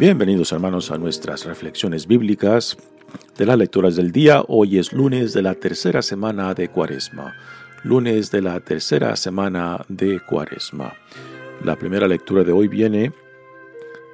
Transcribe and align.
Bienvenidos 0.00 0.50
hermanos 0.52 0.90
a 0.90 0.96
nuestras 0.96 1.44
reflexiones 1.44 2.06
bíblicas 2.06 2.78
de 3.36 3.44
las 3.44 3.58
lecturas 3.58 3.96
del 3.96 4.12
día. 4.12 4.42
Hoy 4.48 4.78
es 4.78 4.94
lunes 4.94 5.34
de 5.34 5.42
la 5.42 5.54
tercera 5.54 6.00
semana 6.00 6.54
de 6.54 6.68
Cuaresma. 6.68 7.34
Lunes 7.84 8.30
de 8.30 8.40
la 8.40 8.60
tercera 8.60 9.14
semana 9.14 9.84
de 9.90 10.18
Cuaresma. 10.24 10.94
La 11.62 11.76
primera 11.76 12.08
lectura 12.08 12.44
de 12.44 12.50
hoy 12.50 12.66
viene 12.66 13.12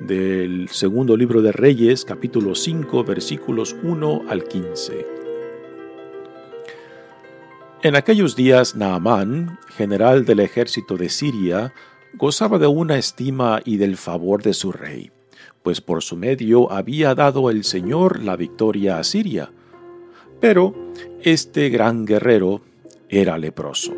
del 0.01 0.69
segundo 0.70 1.16
libro 1.16 1.41
de 1.41 1.52
Reyes, 1.52 2.05
capítulo 2.05 2.56
5, 2.56 3.05
versículos 3.05 3.77
1 3.84 4.23
al 4.28 4.42
15. 4.42 5.06
En 7.84 7.95
aquellos 7.95 8.34
días 8.34 8.75
Naamán, 8.75 9.61
general 9.77 10.25
del 10.25 10.41
ejército 10.41 10.97
de 10.97 11.09
Siria, 11.11 11.73
gozaba 12.14 12.59
de 12.59 12.66
una 12.66 12.98
estima 12.98 13.61
y 13.64 13.77
del 13.77 13.97
favor 13.97 14.42
de 14.42 14.53
su 14.53 14.73
rey 14.73 15.12
pues 15.63 15.81
por 15.81 16.03
su 16.03 16.17
medio 16.17 16.71
había 16.73 17.15
dado 17.15 17.51
el 17.51 17.65
Señor 17.65 18.23
la 18.23 18.37
victoria 18.37 18.99
a 18.99 19.05
Siria. 19.05 19.51
Pero 20.41 20.75
este 21.23 21.70
gran 21.70 22.05
guerrero 22.05 22.61
era 23.09 23.39
leproso. 23.39 23.93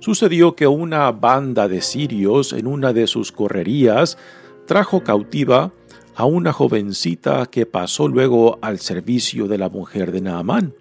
Sucedió 0.00 0.56
que 0.56 0.66
una 0.66 1.12
banda 1.12 1.68
de 1.68 1.80
sirios 1.80 2.52
en 2.52 2.66
una 2.66 2.92
de 2.92 3.06
sus 3.06 3.30
correrías 3.30 4.18
trajo 4.66 5.04
cautiva 5.04 5.72
a 6.14 6.24
una 6.24 6.52
jovencita 6.52 7.46
que 7.46 7.66
pasó 7.66 8.08
luego 8.08 8.58
al 8.62 8.78
servicio 8.78 9.46
de 9.46 9.58
la 9.58 9.68
mujer 9.68 10.12
de 10.12 10.20
Naamán. 10.20 10.74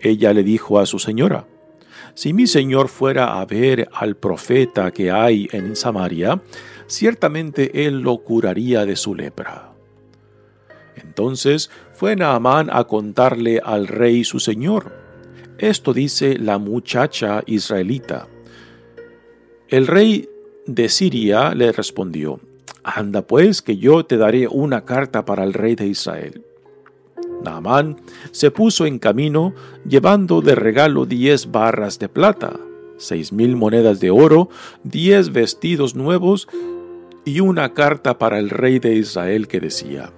Ella 0.00 0.32
le 0.32 0.42
dijo 0.42 0.78
a 0.78 0.86
su 0.86 0.98
señora, 0.98 1.46
Si 2.14 2.32
mi 2.32 2.46
señor 2.46 2.88
fuera 2.88 3.40
a 3.40 3.46
ver 3.46 3.88
al 3.92 4.16
profeta 4.16 4.90
que 4.90 5.10
hay 5.10 5.48
en 5.52 5.74
Samaria, 5.76 6.42
ciertamente 6.86 7.86
él 7.86 8.00
lo 8.00 8.18
curaría 8.18 8.84
de 8.84 8.96
su 8.96 9.14
lepra. 9.14 9.72
Entonces 10.96 11.70
fue 11.92 12.16
Naamán 12.16 12.68
a 12.72 12.84
contarle 12.84 13.60
al 13.64 13.86
rey 13.86 14.24
su 14.24 14.38
señor. 14.40 14.92
Esto 15.58 15.92
dice 15.92 16.38
la 16.38 16.58
muchacha 16.58 17.42
israelita. 17.46 18.28
El 19.68 19.86
rey 19.86 20.28
de 20.66 20.88
Siria 20.88 21.54
le 21.54 21.72
respondió, 21.72 22.40
Anda 22.82 23.22
pues, 23.22 23.62
que 23.62 23.76
yo 23.78 24.04
te 24.04 24.16
daré 24.16 24.46
una 24.46 24.84
carta 24.84 25.24
para 25.24 25.44
el 25.44 25.54
rey 25.54 25.74
de 25.74 25.86
Israel. 25.86 26.44
Naamán 27.42 27.96
se 28.30 28.50
puso 28.50 28.86
en 28.86 28.98
camino 28.98 29.54
llevando 29.86 30.40
de 30.40 30.54
regalo 30.54 31.06
diez 31.06 31.50
barras 31.50 31.98
de 31.98 32.08
plata, 32.08 32.58
seis 32.96 33.32
mil 33.32 33.56
monedas 33.56 34.00
de 34.00 34.10
oro, 34.10 34.48
diez 34.82 35.32
vestidos 35.32 35.94
nuevos 35.94 36.48
y 37.24 37.40
una 37.40 37.72
carta 37.74 38.18
para 38.18 38.38
el 38.38 38.50
rey 38.50 38.78
de 38.78 38.94
Israel 38.94 39.48
que 39.48 39.60
decía, 39.60 40.12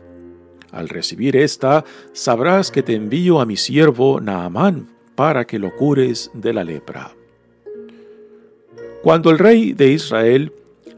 Al 0.72 0.88
recibir 0.88 1.36
esta, 1.36 1.84
sabrás 2.12 2.70
que 2.70 2.82
te 2.82 2.94
envío 2.94 3.40
a 3.40 3.46
mi 3.46 3.56
siervo 3.56 4.20
Naamán 4.20 4.88
para 5.14 5.46
que 5.46 5.58
lo 5.58 5.74
cures 5.74 6.30
de 6.34 6.52
la 6.52 6.64
lepra. 6.64 7.14
Cuando 9.02 9.30
el 9.30 9.38
rey 9.38 9.72
de 9.72 9.92
Israel 9.92 10.52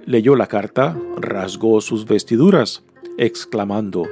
leyó 0.07 0.35
la 0.35 0.47
carta, 0.47 0.99
rasgó 1.19 1.81
sus 1.81 2.07
vestiduras, 2.07 2.83
exclamando, 3.19 4.09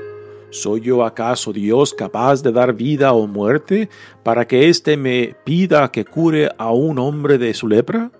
¿Soy 0.50 0.80
yo 0.80 1.04
acaso 1.04 1.52
Dios 1.52 1.92
capaz 1.92 2.42
de 2.42 2.52
dar 2.52 2.72
vida 2.72 3.12
o 3.12 3.26
muerte 3.26 3.88
para 4.22 4.46
que 4.46 4.68
éste 4.68 4.96
me 4.96 5.34
pida 5.44 5.90
que 5.90 6.04
cure 6.04 6.50
a 6.56 6.72
un 6.72 6.98
hombre 6.98 7.38
de 7.38 7.52
su 7.54 7.68
lepra? 7.68 8.10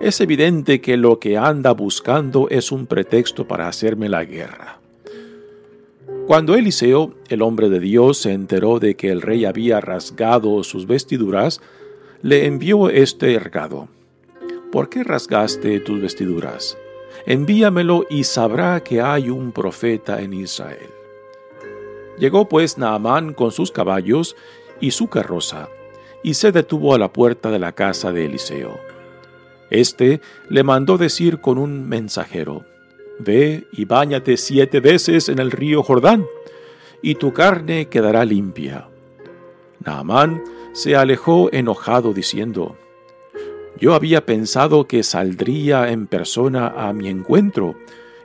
es 0.00 0.20
evidente 0.20 0.80
que 0.80 0.96
lo 0.96 1.18
que 1.18 1.36
anda 1.36 1.72
buscando 1.72 2.48
es 2.50 2.70
un 2.70 2.86
pretexto 2.86 3.48
para 3.48 3.68
hacerme 3.68 4.08
la 4.08 4.24
guerra. 4.24 4.80
Cuando 6.26 6.54
Eliseo, 6.54 7.14
el 7.28 7.42
hombre 7.42 7.68
de 7.68 7.80
Dios, 7.80 8.18
se 8.18 8.32
enteró 8.32 8.78
de 8.78 8.96
que 8.96 9.10
el 9.10 9.22
rey 9.22 9.44
había 9.44 9.80
rasgado 9.80 10.62
sus 10.62 10.86
vestiduras, 10.86 11.60
le 12.22 12.46
envió 12.46 12.90
este 12.90 13.38
recado. 13.38 13.88
¿Por 14.70 14.88
qué 14.88 15.02
rasgaste 15.02 15.80
tus 15.80 16.00
vestiduras? 16.00 16.76
Envíamelo 17.26 18.04
y 18.10 18.24
sabrá 18.24 18.82
que 18.82 19.00
hay 19.00 19.30
un 19.30 19.52
profeta 19.52 20.20
en 20.20 20.34
Israel. 20.34 20.97
Llegó 22.18 22.48
pues 22.48 22.78
Naamán 22.78 23.32
con 23.32 23.52
sus 23.52 23.70
caballos 23.70 24.36
y 24.80 24.90
su 24.90 25.08
carroza, 25.08 25.68
y 26.22 26.34
se 26.34 26.52
detuvo 26.52 26.94
a 26.94 26.98
la 26.98 27.12
puerta 27.12 27.50
de 27.50 27.58
la 27.58 27.72
casa 27.72 28.12
de 28.12 28.26
Eliseo. 28.26 28.78
Este 29.70 30.20
le 30.48 30.62
mandó 30.62 30.98
decir 30.98 31.40
con 31.40 31.58
un 31.58 31.88
mensajero, 31.88 32.64
Ve 33.20 33.66
y 33.72 33.84
báñate 33.84 34.36
siete 34.36 34.78
veces 34.80 35.28
en 35.28 35.40
el 35.40 35.50
río 35.50 35.82
Jordán, 35.82 36.24
y 37.02 37.16
tu 37.16 37.32
carne 37.32 37.88
quedará 37.88 38.24
limpia. 38.24 38.88
Naamán 39.84 40.42
se 40.72 40.96
alejó 40.96 41.48
enojado 41.52 42.12
diciendo, 42.12 42.76
Yo 43.76 43.94
había 43.94 44.24
pensado 44.24 44.86
que 44.86 45.02
saldría 45.02 45.90
en 45.90 46.06
persona 46.06 46.68
a 46.68 46.92
mi 46.92 47.08
encuentro, 47.08 47.76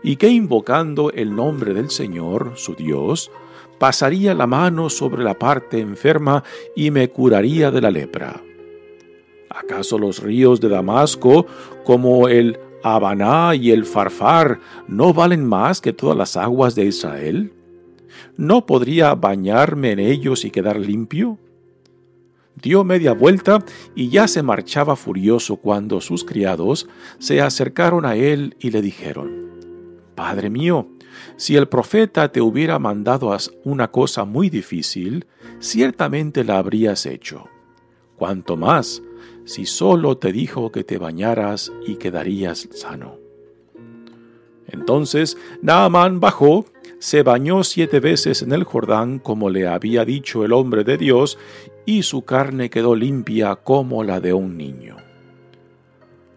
y 0.03 0.17
que 0.17 0.27
invocando 0.27 1.11
el 1.11 1.35
nombre 1.35 1.73
del 1.73 1.89
Señor, 1.89 2.53
su 2.55 2.75
Dios, 2.75 3.31
pasaría 3.79 4.33
la 4.33 4.47
mano 4.47 4.89
sobre 4.89 5.23
la 5.23 5.37
parte 5.37 5.79
enferma 5.79 6.43
y 6.75 6.91
me 6.91 7.09
curaría 7.09 7.71
de 7.71 7.81
la 7.81 7.91
lepra. 7.91 8.41
¿Acaso 9.49 9.99
los 9.99 10.21
ríos 10.21 10.59
de 10.59 10.69
Damasco, 10.69 11.45
como 11.83 12.27
el 12.27 12.57
Habaná 12.81 13.55
y 13.55 13.71
el 13.71 13.85
Farfar, 13.85 14.59
no 14.87 15.13
valen 15.13 15.45
más 15.45 15.79
que 15.79 15.93
todas 15.93 16.17
las 16.17 16.35
aguas 16.35 16.75
de 16.75 16.85
Israel? 16.85 17.53
¿No 18.35 18.65
podría 18.65 19.15
bañarme 19.15 19.91
en 19.91 19.99
ellos 19.99 20.43
y 20.43 20.51
quedar 20.51 20.79
limpio? 20.79 21.37
Dio 22.55 22.83
media 22.83 23.13
vuelta 23.13 23.63
y 23.95 24.09
ya 24.09 24.27
se 24.27 24.43
marchaba 24.43 24.95
furioso 24.95 25.57
cuando 25.57 26.01
sus 26.01 26.23
criados 26.23 26.87
se 27.19 27.41
acercaron 27.41 28.05
a 28.05 28.15
él 28.15 28.55
y 28.59 28.71
le 28.71 28.81
dijeron, 28.81 29.31
Padre 30.15 30.49
mío, 30.49 30.87
si 31.35 31.55
el 31.55 31.67
profeta 31.67 32.31
te 32.31 32.41
hubiera 32.41 32.79
mandado 32.79 33.35
una 33.63 33.89
cosa 33.91 34.25
muy 34.25 34.49
difícil, 34.49 35.25
ciertamente 35.59 36.43
la 36.43 36.57
habrías 36.57 37.05
hecho. 37.05 37.47
Cuanto 38.17 38.57
más, 38.57 39.01
si 39.45 39.65
solo 39.65 40.17
te 40.17 40.31
dijo 40.31 40.71
que 40.71 40.83
te 40.83 40.97
bañaras 40.97 41.71
y 41.85 41.95
quedarías 41.95 42.69
sano. 42.71 43.17
Entonces 44.67 45.37
Naamán 45.61 46.19
bajó, 46.19 46.65
se 46.99 47.21
bañó 47.21 47.63
siete 47.63 47.99
veces 47.99 48.41
en 48.41 48.53
el 48.53 48.63
Jordán 48.63 49.19
como 49.19 49.49
le 49.49 49.67
había 49.67 50.05
dicho 50.05 50.45
el 50.45 50.53
hombre 50.53 50.83
de 50.83 50.97
Dios, 50.97 51.37
y 51.85 52.03
su 52.03 52.23
carne 52.23 52.69
quedó 52.69 52.95
limpia 52.95 53.55
como 53.57 54.03
la 54.03 54.19
de 54.21 54.33
un 54.33 54.57
niño. 54.57 54.95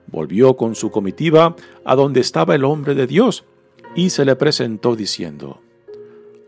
Volvió 0.08 0.56
con 0.56 0.75
su 0.75 0.91
comitiva 0.91 1.54
a 1.84 1.94
donde 1.94 2.20
estaba 2.20 2.54
el 2.54 2.64
hombre 2.64 2.94
de 2.94 3.06
Dios, 3.06 3.44
y 3.97 4.11
se 4.11 4.25
le 4.25 4.37
presentó 4.37 4.95
diciendo, 4.95 5.61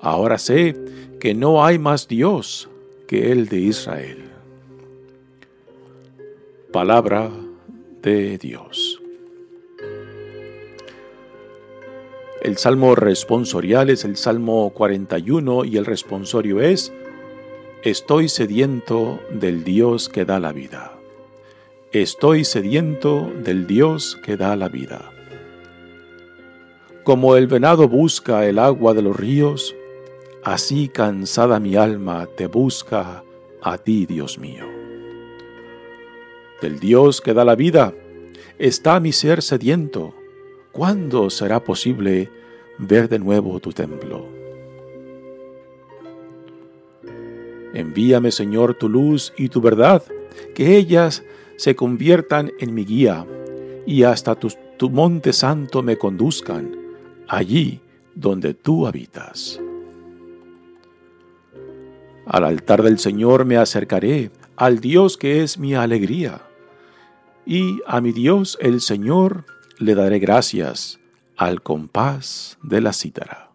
Ahora 0.00 0.38
sé 0.38 0.76
que 1.18 1.34
no 1.34 1.64
hay 1.64 1.78
más 1.78 2.06
Dios 2.06 2.68
que 3.08 3.32
el 3.32 3.48
de 3.48 3.58
Israel. 3.58 4.30
Palabra 6.72 7.30
de 8.02 8.38
Dios. 8.38 9.00
El 12.42 12.56
salmo 12.58 12.94
responsorial 12.94 13.90
es 13.90 14.04
el 14.04 14.16
salmo 14.16 14.70
41 14.70 15.64
y 15.64 15.76
el 15.76 15.86
responsorio 15.86 16.60
es, 16.60 16.92
Estoy 17.82 18.28
sediento 18.28 19.20
del 19.30 19.64
Dios 19.64 20.08
que 20.08 20.24
da 20.24 20.38
la 20.38 20.52
vida. 20.52 20.92
Estoy 21.92 22.44
sediento 22.44 23.32
del 23.42 23.66
Dios 23.66 24.18
que 24.22 24.36
da 24.36 24.54
la 24.56 24.68
vida. 24.68 25.12
Como 27.08 27.36
el 27.36 27.46
venado 27.46 27.88
busca 27.88 28.44
el 28.44 28.58
agua 28.58 28.92
de 28.92 29.00
los 29.00 29.16
ríos, 29.16 29.74
así 30.44 30.88
cansada 30.88 31.58
mi 31.58 31.74
alma 31.74 32.28
te 32.36 32.48
busca 32.48 33.24
a 33.62 33.78
ti, 33.78 34.04
Dios 34.04 34.38
mío 34.38 34.66
del 36.60 36.78
Dios 36.80 37.22
que 37.22 37.32
da 37.32 37.46
la 37.46 37.54
vida, 37.54 37.94
está 38.58 39.00
mi 39.00 39.12
ser 39.12 39.40
sediento. 39.40 40.12
¿Cuándo 40.70 41.30
será 41.30 41.64
posible 41.64 42.28
ver 42.76 43.08
de 43.08 43.18
nuevo 43.18 43.58
tu 43.58 43.72
templo? 43.72 44.26
Envíame, 47.72 48.32
Señor, 48.32 48.74
tu 48.74 48.90
luz 48.90 49.32
y 49.38 49.48
tu 49.48 49.62
verdad, 49.62 50.02
que 50.54 50.76
ellas 50.76 51.24
se 51.56 51.74
conviertan 51.74 52.52
en 52.60 52.74
mi 52.74 52.84
guía 52.84 53.26
y 53.86 54.02
hasta 54.02 54.34
tu, 54.34 54.52
tu 54.76 54.90
monte 54.90 55.32
santo 55.32 55.82
me 55.82 55.96
conduzcan, 55.96 56.77
allí 57.28 57.80
donde 58.14 58.54
tú 58.54 58.86
habitas. 58.86 59.60
Al 62.26 62.44
altar 62.44 62.82
del 62.82 62.98
Señor 62.98 63.44
me 63.44 63.56
acercaré, 63.56 64.30
al 64.56 64.80
Dios 64.80 65.16
que 65.16 65.42
es 65.42 65.58
mi 65.58 65.74
alegría. 65.74 66.42
Y 67.46 67.80
a 67.86 68.00
mi 68.00 68.12
Dios 68.12 68.58
el 68.60 68.80
Señor 68.80 69.46
le 69.78 69.94
daré 69.94 70.18
gracias 70.18 70.98
al 71.36 71.62
compás 71.62 72.58
de 72.62 72.80
la 72.80 72.92
cítara. 72.92 73.50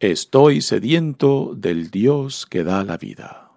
Estoy 0.00 0.60
sediento 0.60 1.54
del 1.56 1.90
Dios 1.90 2.44
que 2.44 2.64
da 2.64 2.84
la 2.84 2.98
vida. 2.98 3.50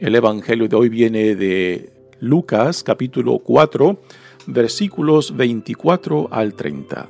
El 0.00 0.16
Evangelio 0.16 0.66
de 0.66 0.74
hoy 0.74 0.88
viene 0.88 1.36
de 1.36 1.99
Lucas 2.20 2.82
capítulo 2.82 3.38
4 3.38 3.98
versículos 4.46 5.34
24 5.34 6.28
al 6.30 6.52
30. 6.52 7.08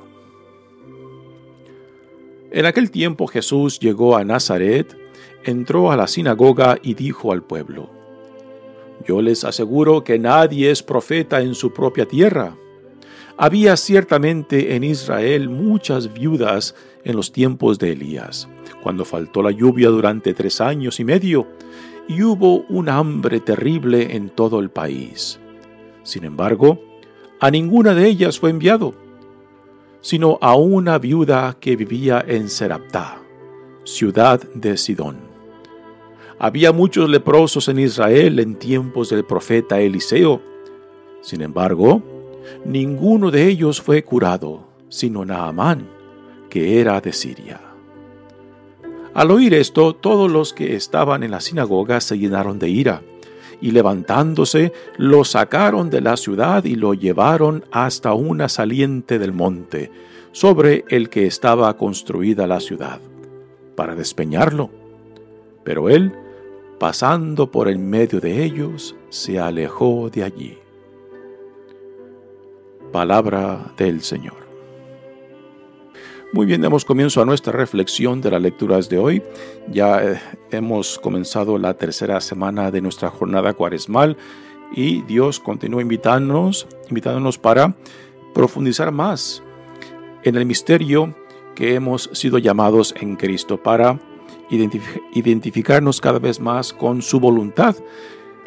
En 2.51 2.65
aquel 2.65 2.91
tiempo 2.91 3.27
Jesús 3.27 3.77
llegó 3.79 4.15
a 4.15 4.23
Nazaret, 4.23 4.97
entró 5.43 5.91
a 5.91 5.97
la 5.97 6.07
sinagoga 6.07 6.77
y 6.81 6.93
dijo 6.93 7.33
al 7.33 7.43
pueblo, 7.43 7.89
Yo 9.05 9.21
les 9.21 9.43
aseguro 9.43 10.05
que 10.05 10.17
nadie 10.17 10.71
es 10.71 10.81
profeta 10.81 11.41
en 11.41 11.55
su 11.55 11.73
propia 11.73 12.05
tierra. 12.05 12.55
Había 13.35 13.75
ciertamente 13.75 14.75
en 14.75 14.85
Israel 14.85 15.49
muchas 15.49 16.13
viudas 16.13 16.73
en 17.03 17.17
los 17.17 17.33
tiempos 17.33 17.79
de 17.79 17.91
Elías, 17.91 18.47
cuando 18.81 19.03
faltó 19.03 19.41
la 19.41 19.51
lluvia 19.51 19.89
durante 19.89 20.33
tres 20.33 20.61
años 20.61 21.01
y 21.01 21.03
medio, 21.03 21.47
y 22.07 22.23
hubo 22.23 22.61
un 22.69 22.89
hambre 22.89 23.39
terrible 23.39 24.15
en 24.15 24.29
todo 24.29 24.59
el 24.59 24.69
país. 24.69 25.39
Sin 26.03 26.23
embargo, 26.23 26.79
a 27.39 27.51
ninguna 27.51 27.93
de 27.93 28.07
ellas 28.07 28.39
fue 28.39 28.49
enviado 28.49 28.93
sino 30.01 30.39
a 30.41 30.55
una 30.55 30.97
viuda 30.97 31.55
que 31.59 31.75
vivía 31.75 32.25
en 32.27 32.49
Seraptá, 32.49 33.21
ciudad 33.83 34.41
de 34.55 34.75
Sidón. 34.75 35.19
Había 36.39 36.71
muchos 36.71 37.07
leprosos 37.07 37.67
en 37.67 37.79
Israel 37.79 38.39
en 38.39 38.55
tiempos 38.55 39.11
del 39.11 39.23
profeta 39.23 39.79
Eliseo. 39.79 40.41
Sin 41.21 41.41
embargo, 41.43 42.01
ninguno 42.65 43.29
de 43.29 43.47
ellos 43.47 43.79
fue 43.79 44.03
curado, 44.03 44.67
sino 44.89 45.23
Naamán, 45.23 45.87
que 46.49 46.81
era 46.81 46.99
de 46.99 47.13
Siria. 47.13 47.61
Al 49.13 49.31
oír 49.31 49.53
esto, 49.53 49.93
todos 49.93 50.31
los 50.31 50.53
que 50.53 50.75
estaban 50.75 51.23
en 51.23 51.31
la 51.31 51.41
sinagoga 51.41 51.99
se 51.99 52.17
llenaron 52.17 52.59
de 52.59 52.69
ira 52.69 53.01
y 53.61 53.71
levantándose, 53.71 54.73
lo 54.97 55.23
sacaron 55.23 55.89
de 55.89 56.01
la 56.01 56.17
ciudad 56.17 56.65
y 56.65 56.75
lo 56.75 56.93
llevaron 56.93 57.63
hasta 57.71 58.13
una 58.13 58.49
saliente 58.49 59.19
del 59.19 59.33
monte, 59.33 59.91
sobre 60.31 60.83
el 60.89 61.09
que 61.09 61.27
estaba 61.27 61.77
construida 61.77 62.47
la 62.47 62.59
ciudad, 62.59 62.99
para 63.75 63.95
despeñarlo. 63.95 64.71
Pero 65.63 65.89
él, 65.89 66.11
pasando 66.79 67.51
por 67.51 67.69
en 67.69 67.87
medio 67.87 68.19
de 68.19 68.43
ellos, 68.43 68.95
se 69.09 69.39
alejó 69.39 70.09
de 70.09 70.23
allí. 70.23 70.57
Palabra 72.91 73.73
del 73.77 74.01
Señor. 74.01 74.40
Muy 76.33 76.45
bien, 76.45 76.61
damos 76.61 76.85
comienzo 76.85 77.21
a 77.21 77.25
nuestra 77.25 77.51
reflexión 77.51 78.21
de 78.21 78.31
las 78.31 78.41
lecturas 78.41 78.87
de 78.87 78.97
hoy. 78.97 79.21
Ya 79.69 80.01
eh, 80.01 80.21
hemos 80.49 80.97
comenzado 80.97 81.57
la 81.57 81.73
tercera 81.73 82.21
semana 82.21 82.71
de 82.71 82.79
nuestra 82.79 83.09
jornada 83.09 83.53
cuaresmal 83.53 84.15
y 84.73 85.01
Dios 85.01 85.41
continúa 85.41 85.81
invitándonos, 85.81 86.67
invitándonos 86.87 87.37
para 87.37 87.75
profundizar 88.33 88.93
más 88.93 89.43
en 90.23 90.37
el 90.37 90.45
misterio 90.45 91.13
que 91.53 91.75
hemos 91.75 92.09
sido 92.13 92.37
llamados 92.37 92.95
en 92.97 93.17
Cristo, 93.17 93.61
para 93.61 93.99
identificarnos 94.49 95.99
cada 95.99 96.19
vez 96.19 96.39
más 96.39 96.71
con 96.71 97.01
su 97.01 97.19
voluntad 97.19 97.75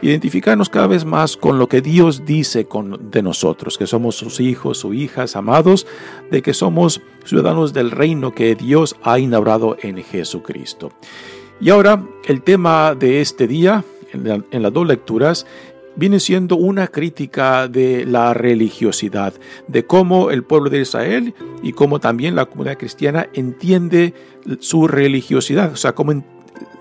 identificarnos 0.08 0.68
cada 0.68 0.86
vez 0.86 1.04
más 1.04 1.36
con 1.36 1.58
lo 1.58 1.68
que 1.68 1.80
Dios 1.80 2.26
dice 2.26 2.66
con, 2.66 3.10
de 3.10 3.22
nosotros, 3.22 3.78
que 3.78 3.86
somos 3.86 4.16
sus 4.16 4.38
hijos, 4.38 4.78
sus 4.78 4.94
hijas 4.94 5.34
amados, 5.34 5.86
de 6.30 6.42
que 6.42 6.52
somos 6.52 7.00
ciudadanos 7.24 7.72
del 7.72 7.90
reino 7.90 8.34
que 8.34 8.54
Dios 8.54 8.96
ha 9.02 9.18
inaugurado 9.18 9.76
en 9.80 10.02
Jesucristo. 10.02 10.92
Y 11.60 11.70
ahora 11.70 12.04
el 12.26 12.42
tema 12.42 12.94
de 12.94 13.22
este 13.22 13.46
día, 13.46 13.82
en, 14.12 14.62
las 14.62 14.72
dos 14.72 14.86
lecturas, 14.86 15.46
viene 15.96 16.20
siendo 16.20 16.56
una 16.56 16.88
crítica 16.88 17.68
de 17.68 18.04
la 18.04 18.34
religiosidad, 18.34 19.32
de 19.68 19.86
cómo 19.86 20.30
el 20.30 20.42
pueblo 20.42 20.68
de 20.68 20.80
Israel 20.80 21.34
y 21.62 21.72
cómo 21.72 22.00
también 22.00 22.34
la 22.34 22.44
comunidad 22.46 22.76
cristiana 22.76 23.28
entiende 23.32 24.12
su 24.58 24.86
religiosidad, 24.86 25.72
o 25.72 25.76
sea, 25.76 25.94
cómo 25.94 26.12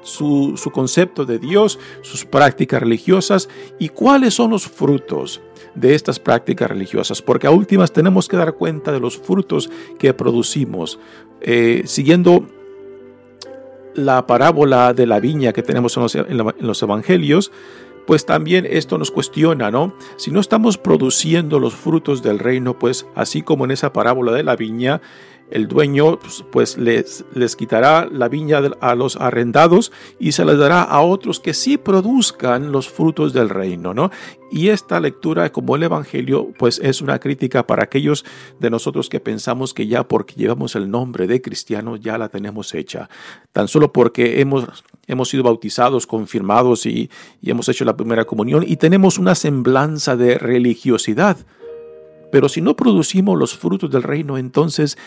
su, 0.01 0.55
concepto 0.73 1.25
de 1.25 1.39
Dios, 1.39 1.79
sus 2.01 2.25
prácticas 2.25 2.81
religiosas 2.81 3.49
y 3.79 3.89
cuáles 3.89 4.33
son 4.33 4.51
los 4.51 4.67
frutos 4.67 5.41
de 5.75 5.95
estas 5.95 6.19
prácticas 6.19 6.69
religiosas, 6.69 7.21
porque 7.21 7.47
a 7.47 7.51
últimas 7.51 7.91
tenemos 7.91 8.27
que 8.27 8.37
dar 8.37 8.53
cuenta 8.53 8.91
de 8.91 8.99
los 8.99 9.17
frutos 9.17 9.69
que 9.97 10.13
producimos. 10.13 10.99
Eh, 11.41 11.83
siguiendo 11.85 12.47
la 13.95 14.25
parábola 14.27 14.93
de 14.93 15.05
la 15.05 15.19
viña 15.19 15.53
que 15.53 15.63
tenemos 15.63 15.97
en 15.97 16.03
los, 16.03 16.15
en 16.15 16.67
los, 16.67 16.81
evangelios, 16.81 17.51
pues 18.05 18.25
también 18.25 18.67
esto 18.69 18.97
nos 18.97 19.11
cuestiona, 19.11 19.71
¿no? 19.71 19.93
Si 20.17 20.31
no 20.31 20.39
estamos 20.39 20.77
produciendo 20.77 21.59
los 21.59 21.73
frutos 21.73 22.21
del 22.21 22.39
reino, 22.39 22.77
pues 22.77 23.05
así 23.15 23.41
como 23.41 23.65
en 23.65 23.71
esa 23.71 23.93
parábola 23.93 24.31
de 24.33 24.43
la 24.43 24.55
viña, 24.55 25.01
el 25.51 25.67
dueño 25.67 26.19
pues, 26.19 26.43
pues 26.51 26.77
les, 26.77 27.25
les 27.33 27.55
quitará 27.55 28.07
la 28.11 28.27
viña 28.27 28.59
a 28.81 28.95
los 28.95 29.17
arrendados 29.17 29.91
y 30.19 30.31
se 30.31 30.45
les 30.45 30.57
dará 30.57 30.81
a 30.81 31.01
otros 31.01 31.39
que 31.39 31.53
sí 31.53 31.77
produzcan 31.77 32.71
los 32.71 32.89
frutos 32.89 33.33
del 33.33 33.49
reino, 33.49 33.93
¿no? 33.93 34.09
Y 34.51 34.69
esta 34.69 34.99
lectura, 34.99 35.51
como 35.51 35.75
el 35.75 35.83
Evangelio, 35.83 36.49
pues 36.59 36.79
es 36.79 37.01
una 37.01 37.19
crítica 37.19 37.65
para 37.65 37.83
aquellos 37.83 38.23
de 38.59 38.69
nosotros 38.69 39.09
que 39.09 39.19
pensamos 39.19 39.73
que 39.73 39.87
ya 39.87 40.07
porque 40.07 40.35
llevamos 40.35 40.75
el 40.75 40.91
nombre 40.91 41.25
de 41.25 41.41
cristiano 41.41 41.95
ya 41.95 42.19
la 42.19 42.29
tenemos 42.29 42.73
hecha. 42.75 43.09
Tan 43.51 43.67
solo 43.67 43.91
porque 43.91 44.41
hemos, 44.41 44.65
hemos 45.07 45.29
sido 45.29 45.43
bautizados, 45.43 46.05
confirmados 46.05 46.85
y, 46.85 47.09
y 47.41 47.49
hemos 47.49 47.67
hecho 47.67 47.83
la 47.83 47.97
primera 47.97 48.25
comunión 48.25 48.63
y 48.67 48.77
tenemos 48.77 49.17
una 49.17 49.33
semblanza 49.33 50.15
de 50.15 50.37
religiosidad. 50.37 51.37
Pero 52.31 52.49
si 52.49 52.61
no 52.61 52.75
producimos 52.75 53.37
los 53.37 53.57
frutos 53.57 53.89
del 53.91 54.03
reino, 54.03 54.37
entonces 54.37 54.97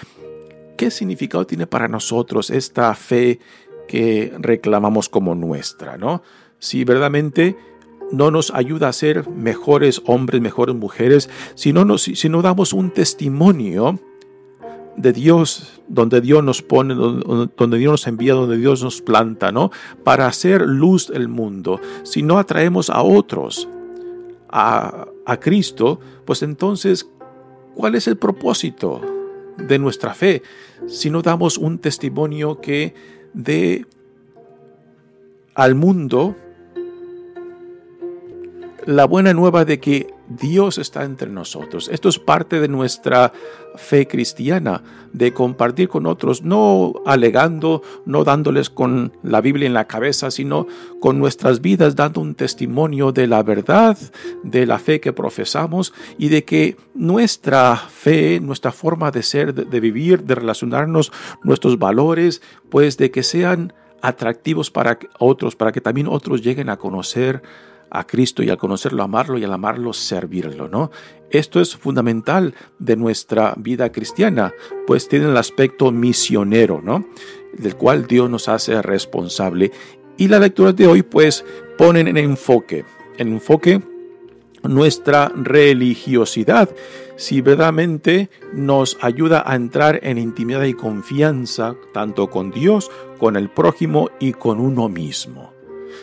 ¿Qué 0.76 0.90
significado 0.90 1.46
tiene 1.46 1.66
para 1.66 1.88
nosotros 1.88 2.50
esta 2.50 2.94
fe 2.94 3.40
que 3.88 4.32
reclamamos 4.38 5.08
como 5.08 5.34
nuestra? 5.34 5.96
¿no? 5.96 6.22
Si 6.58 6.84
verdaderamente 6.84 7.56
no 8.12 8.30
nos 8.30 8.52
ayuda 8.52 8.88
a 8.88 8.92
ser 8.92 9.28
mejores 9.28 10.02
hombres, 10.06 10.40
mejores 10.40 10.76
mujeres, 10.76 11.30
si 11.54 11.72
no, 11.72 11.84
nos, 11.84 12.02
si 12.02 12.28
no 12.28 12.42
damos 12.42 12.72
un 12.72 12.90
testimonio 12.90 13.98
de 14.96 15.12
Dios, 15.12 15.80
donde 15.88 16.20
Dios 16.20 16.42
nos 16.42 16.62
pone, 16.62 16.94
donde 16.94 17.78
Dios 17.78 17.92
nos 17.92 18.06
envía, 18.06 18.34
donde 18.34 18.56
Dios 18.56 18.82
nos 18.82 19.02
planta, 19.02 19.52
¿no? 19.52 19.70
Para 20.04 20.26
hacer 20.26 20.62
luz 20.62 21.08
del 21.08 21.28
mundo. 21.28 21.80
Si 22.02 22.22
no 22.22 22.38
atraemos 22.38 22.88
a 22.90 23.02
otros 23.02 23.68
a, 24.48 25.06
a 25.26 25.40
Cristo, 25.40 26.00
pues 26.24 26.42
entonces, 26.42 27.08
¿cuál 27.74 27.94
es 27.94 28.08
el 28.08 28.16
propósito 28.16 29.15
de 29.56 29.78
nuestra 29.78 30.14
fe? 30.14 30.42
si 30.86 31.10
no 31.10 31.22
damos 31.22 31.58
un 31.58 31.78
testimonio 31.78 32.60
que 32.60 32.94
dé 33.32 33.86
al 35.54 35.74
mundo 35.74 36.36
la 38.84 39.04
buena 39.04 39.32
nueva 39.32 39.64
de 39.64 39.80
que 39.80 40.06
Dios 40.28 40.78
está 40.78 41.04
entre 41.04 41.30
nosotros. 41.30 41.88
Esto 41.88 42.08
es 42.08 42.18
parte 42.18 42.60
de 42.60 42.68
nuestra 42.68 43.32
fe 43.76 44.06
cristiana, 44.08 44.82
de 45.12 45.32
compartir 45.32 45.88
con 45.88 46.06
otros, 46.06 46.42
no 46.42 46.94
alegando, 47.04 47.82
no 48.04 48.24
dándoles 48.24 48.70
con 48.70 49.12
la 49.22 49.40
Biblia 49.40 49.66
en 49.66 49.74
la 49.74 49.86
cabeza, 49.86 50.30
sino 50.30 50.66
con 51.00 51.18
nuestras 51.18 51.60
vidas 51.60 51.94
dando 51.94 52.20
un 52.20 52.34
testimonio 52.34 53.12
de 53.12 53.26
la 53.26 53.42
verdad, 53.42 53.96
de 54.42 54.66
la 54.66 54.78
fe 54.78 55.00
que 55.00 55.12
profesamos 55.12 55.92
y 56.18 56.28
de 56.28 56.44
que 56.44 56.76
nuestra 56.94 57.76
fe, 57.76 58.40
nuestra 58.40 58.72
forma 58.72 59.10
de 59.10 59.22
ser, 59.22 59.54
de, 59.54 59.80
vivir, 59.80 60.24
de 60.24 60.34
relacionarnos, 60.34 61.12
nuestros 61.42 61.78
valores, 61.78 62.42
pues 62.70 62.96
de 62.96 63.10
que 63.10 63.22
sean 63.22 63.72
atractivos 64.02 64.70
para 64.70 64.98
otros, 65.18 65.56
para 65.56 65.72
que 65.72 65.80
también 65.80 66.08
otros 66.08 66.42
lleguen 66.42 66.68
a 66.68 66.76
conocer 66.76 67.42
a 67.90 68.06
Cristo 68.06 68.42
y 68.42 68.50
al 68.50 68.56
conocerlo, 68.56 69.02
amarlo 69.02 69.38
y 69.38 69.44
al 69.44 69.52
amarlo, 69.52 69.92
servirlo, 69.92 70.68
¿no? 70.68 70.90
Esto 71.30 71.60
es 71.60 71.76
fundamental 71.76 72.54
de 72.78 72.96
nuestra 72.96 73.54
vida 73.56 73.90
cristiana, 73.90 74.52
pues 74.86 75.08
tiene 75.08 75.26
el 75.26 75.36
aspecto 75.36 75.90
misionero, 75.90 76.80
¿no? 76.82 77.06
Del 77.56 77.76
cual 77.76 78.06
Dios 78.06 78.30
nos 78.30 78.48
hace 78.48 78.80
responsable. 78.82 79.72
Y 80.16 80.28
la 80.28 80.38
lectura 80.38 80.72
de 80.72 80.86
hoy, 80.86 81.02
pues, 81.02 81.44
ponen 81.76 82.08
en 82.08 82.16
enfoque, 82.16 82.84
en 83.18 83.28
enfoque 83.28 83.82
nuestra 84.62 85.30
religiosidad, 85.34 86.70
si 87.16 87.40
verdaderamente 87.40 88.30
nos 88.52 88.98
ayuda 89.00 89.42
a 89.46 89.54
entrar 89.54 90.00
en 90.02 90.18
intimidad 90.18 90.64
y 90.64 90.74
confianza, 90.74 91.76
tanto 91.92 92.28
con 92.28 92.50
Dios, 92.50 92.90
con 93.18 93.36
el 93.36 93.48
prójimo 93.48 94.10
y 94.18 94.32
con 94.32 94.60
uno 94.60 94.88
mismo. 94.88 95.55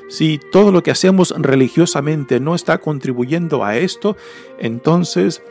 Si 0.10 0.40
todo 0.52 0.72
lo 0.72 0.84
que 0.84 0.92
hacemos 0.92 1.34
religiosamente 1.38 2.40
no 2.40 2.56
está 2.56 2.80
contribuyendo 2.80 3.64
a 3.64 3.78
esto, 3.78 4.18
entonces 4.60 5.42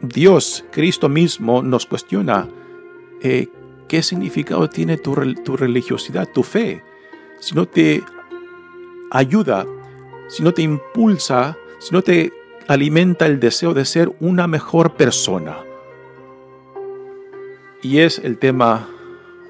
Dios, 0.00 0.64
Cristo 0.70 1.08
mismo, 1.08 1.62
nos 1.62 1.86
cuestiona 1.86 2.48
eh, 3.22 3.48
qué 3.88 4.02
significado 4.02 4.68
tiene 4.68 4.96
tu, 4.96 5.14
tu 5.44 5.56
religiosidad, 5.56 6.28
tu 6.28 6.42
fe. 6.42 6.82
Si 7.40 7.54
no 7.54 7.66
te 7.66 8.02
ayuda, 9.10 9.66
si 10.28 10.42
no 10.42 10.52
te 10.52 10.62
impulsa, 10.62 11.56
si 11.78 11.92
no 11.92 12.02
te 12.02 12.32
alimenta 12.68 13.26
el 13.26 13.40
deseo 13.40 13.74
de 13.74 13.84
ser 13.84 14.14
una 14.20 14.46
mejor 14.46 14.94
persona. 14.94 15.58
Y 17.82 17.98
es 17.98 18.18
el 18.18 18.38
tema 18.38 18.88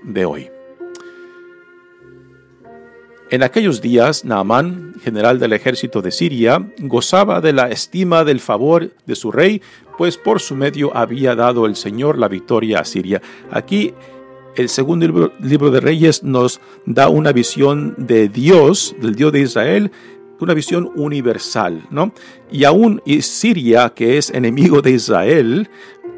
de 0.03 0.25
hoy. 0.25 0.54
En 3.35 3.43
aquellos 3.43 3.81
días, 3.81 4.25
Naamán, 4.25 4.95
general 5.03 5.41
del 5.41 5.55
ejército 5.55 6.01
de 6.01 6.13
Siria, 6.13 6.71
gozaba 6.79 7.41
de 7.41 7.53
la 7.53 7.69
estima 7.69 8.23
del 8.23 8.39
favor 8.39 8.93
de 9.07 9.17
su 9.17 9.33
rey, 9.33 9.61
pues 9.99 10.17
por 10.17 10.41
su 10.41 10.55
medio 10.55 10.97
había 10.97 11.35
dado 11.35 11.67
el 11.67 11.75
Señor 11.75 12.17
la 12.17 12.29
victoria 12.29 12.79
a 12.79 12.85
Siria. 12.85 13.21
Aquí 13.51 13.93
el 14.55 14.69
segundo 14.69 15.33
libro, 15.41 15.71
de 15.73 15.81
Reyes 15.81 16.23
nos 16.23 16.61
da 16.87 17.09
una 17.09 17.33
visión 17.33 17.97
de 17.99 18.29
Dios, 18.29 18.95
del 19.01 19.17
Dios 19.17 19.33
de 19.33 19.41
Israel, 19.41 19.91
una 20.39 20.55
visión 20.55 20.93
universal, 20.95 21.83
¿no? 21.91 22.13
Y 22.53 22.63
aún 22.63 23.03
Siria, 23.21 23.95
que 23.97 24.17
es 24.17 24.31
enemigo 24.31 24.81
de 24.81 24.93
Israel, 24.93 25.69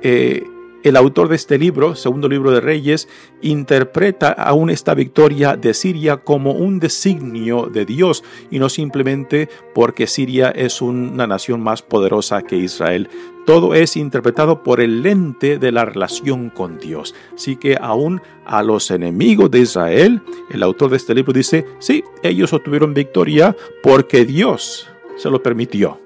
eh, 0.02 0.44
el 0.83 0.97
autor 0.97 1.28
de 1.28 1.37
este 1.37 1.59
libro, 1.59 1.95
segundo 1.95 2.28
libro 2.28 2.50
de 2.50 2.61
Reyes, 2.61 3.09
interpreta 3.42 4.30
aún 4.30 4.71
esta 4.71 4.95
victoria 4.95 5.56
de 5.56 5.75
Siria 5.75 6.18
como 6.18 6.52
un 6.52 6.78
designio 6.78 7.66
de 7.66 7.85
Dios 7.85 8.23
y 8.50 8.59
no 8.59 8.68
simplemente 8.68 9.49
porque 9.75 10.06
Siria 10.06 10.50
es 10.50 10.80
una 10.80 11.26
nación 11.26 11.61
más 11.61 11.83
poderosa 11.83 12.42
que 12.42 12.56
Israel. 12.56 13.09
Todo 13.47 13.75
es 13.75 13.97
interpretado 13.97 14.62
por 14.62 14.80
el 14.80 15.02
lente 15.02 15.59
de 15.59 15.71
la 15.73 15.85
relación 15.85 16.50
con 16.50 16.78
Dios. 16.78 17.14
Así 17.35 17.56
que 17.56 17.76
aún 17.80 18.21
a 18.45 18.62
los 18.62 18.90
enemigos 18.90 19.50
de 19.50 19.61
Israel, 19.61 20.23
el 20.50 20.62
autor 20.62 20.90
de 20.90 20.97
este 20.97 21.14
libro 21.14 21.33
dice, 21.33 21.64
sí, 21.78 22.02
ellos 22.23 22.52
obtuvieron 22.52 22.95
victoria 22.95 23.56
porque 23.83 24.25
Dios 24.25 24.88
se 25.16 25.30
lo 25.30 25.42
permitió, 25.42 26.00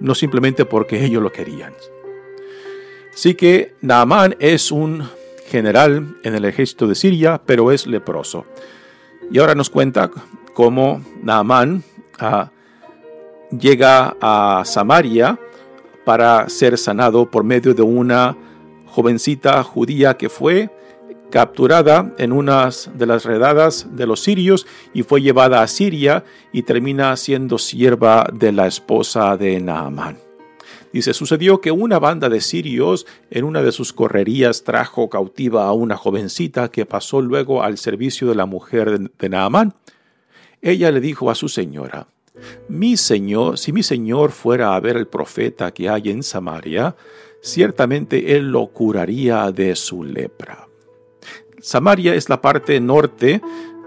no 0.00 0.14
simplemente 0.14 0.64
porque 0.64 1.04
ellos 1.04 1.22
lo 1.22 1.32
querían. 1.32 1.72
Así 3.12 3.34
que 3.34 3.74
Naamán 3.80 4.36
es 4.38 4.72
un 4.72 5.08
general 5.48 6.16
en 6.22 6.34
el 6.34 6.44
ejército 6.44 6.86
de 6.86 6.94
Siria, 6.94 7.40
pero 7.44 7.72
es 7.72 7.86
leproso. 7.86 8.46
Y 9.30 9.38
ahora 9.38 9.54
nos 9.54 9.70
cuenta 9.70 10.10
cómo 10.54 11.02
Naamán 11.22 11.82
ah, 12.18 12.50
llega 13.50 14.16
a 14.20 14.62
Samaria 14.64 15.38
para 16.04 16.48
ser 16.48 16.78
sanado 16.78 17.30
por 17.30 17.44
medio 17.44 17.74
de 17.74 17.82
una 17.82 18.36
jovencita 18.86 19.62
judía 19.62 20.16
que 20.16 20.28
fue 20.28 20.70
capturada 21.30 22.12
en 22.18 22.32
una 22.32 22.70
de 22.94 23.06
las 23.06 23.24
redadas 23.24 23.86
de 23.92 24.06
los 24.06 24.20
sirios 24.20 24.66
y 24.92 25.02
fue 25.02 25.22
llevada 25.22 25.62
a 25.62 25.68
Siria 25.68 26.24
y 26.52 26.62
termina 26.62 27.16
siendo 27.16 27.58
sierva 27.58 28.28
de 28.32 28.52
la 28.52 28.66
esposa 28.66 29.36
de 29.36 29.60
Naamán. 29.60 30.29
Dice, 30.92 31.14
sucedió 31.14 31.60
que 31.60 31.70
una 31.70 31.98
banda 31.98 32.28
de 32.28 32.40
sirios 32.40 33.06
en 33.30 33.44
una 33.44 33.62
de 33.62 33.70
sus 33.70 33.92
correrías 33.92 34.64
trajo 34.64 35.08
cautiva 35.08 35.66
a 35.66 35.72
una 35.72 35.96
jovencita 35.96 36.70
que 36.70 36.84
pasó 36.84 37.20
luego 37.20 37.62
al 37.62 37.78
servicio 37.78 38.28
de 38.28 38.34
la 38.34 38.46
mujer 38.46 39.10
de 39.10 39.28
Naamán. 39.28 39.74
Ella 40.60 40.90
le 40.90 41.00
dijo 41.00 41.30
a 41.30 41.34
su 41.34 41.48
señora, 41.48 42.08
mi 42.68 42.96
señor, 42.96 43.58
si 43.58 43.72
mi 43.72 43.82
señor 43.82 44.32
fuera 44.32 44.74
a 44.74 44.80
ver 44.80 44.96
al 44.96 45.06
profeta 45.06 45.72
que 45.72 45.88
hay 45.88 46.10
en 46.10 46.22
Samaria, 46.22 46.96
ciertamente 47.40 48.36
él 48.36 48.50
lo 48.50 48.66
curaría 48.68 49.50
de 49.52 49.76
su 49.76 50.02
lepra. 50.02 50.66
Samaria 51.60 52.14
es 52.14 52.28
la 52.28 52.40
parte 52.40 52.80
norte 52.80 53.40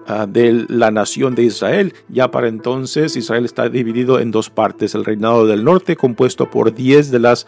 Ah, 0.06 0.28
de 0.28 0.66
la 0.68 0.92
nación 0.92 1.34
de 1.34 1.44
Israel. 1.44 1.94
Ya 2.10 2.30
para 2.30 2.50
entonces 2.50 3.16
Israel 3.16 3.46
está 3.46 3.70
dividido 3.70 4.20
en 4.20 4.32
dos 4.32 4.50
partes. 4.50 4.96
El 4.96 5.06
reinado 5.06 5.48
del 5.48 5.64
norte 5.64 5.96
compuesto 5.96 6.50
por 6.50 6.74
diez 6.74 7.10
de 7.10 7.20
las 7.20 7.48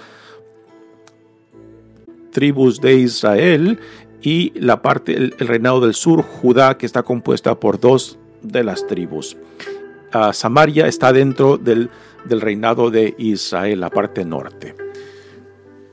tribus 2.32 2.80
de 2.80 2.94
Israel 2.96 3.80
y 4.22 4.54
la 4.58 4.82
parte, 4.82 5.18
el, 5.18 5.32
reinado 5.38 5.82
del 5.82 5.94
sur, 5.94 6.22
Judá, 6.22 6.78
que 6.78 6.86
está 6.86 7.04
compuesta 7.04 7.60
por 7.60 7.80
dos 7.80 8.18
de 8.42 8.64
las 8.64 8.88
tribus. 8.88 9.36
Ah, 10.14 10.32
Samaria 10.32 10.88
está 10.88 11.12
dentro 11.12 11.58
del, 11.58 11.90
del 12.24 12.40
reinado 12.40 12.90
de 12.90 13.16
Israel, 13.18 13.82
la 13.82 13.90
parte 13.90 14.24
norte. 14.24 14.76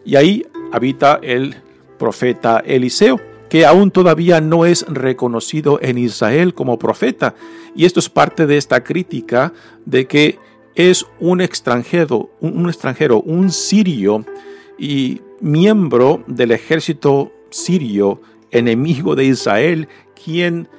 Y 0.05 0.15
ahí 0.15 0.47
habita 0.73 1.19
el 1.23 1.57
profeta 1.99 2.63
Eliseo 2.65 3.32
que 3.53 3.67
aún 3.67 3.91
todavía 3.91 4.41
no 4.41 4.65
es 4.65 4.87
reconocido 4.89 5.79
en 5.83 5.99
Israel 5.99 6.55
como 6.55 6.79
profeta. 6.79 7.35
Y 7.77 7.85
esto 7.85 8.01
es 8.01 8.09
parte 8.09 8.47
de 8.47 8.57
esta 8.57 8.83
crítica 8.83 9.53
de 9.85 10.07
que 10.07 10.39
es 10.75 11.05
un 11.21 11.43
extranjero, 11.43 12.31
un, 12.41 12.67
extranjero, 12.71 13.21
un 13.21 13.51
sirio 13.51 14.25
y 14.79 15.21
miembro 15.43 16.25
del 16.29 16.53
ejército 16.53 17.31
sirio, 17.51 18.23
enemigo 18.51 19.17
de 19.17 19.27
Israel, 19.27 19.87
quien 20.25 20.71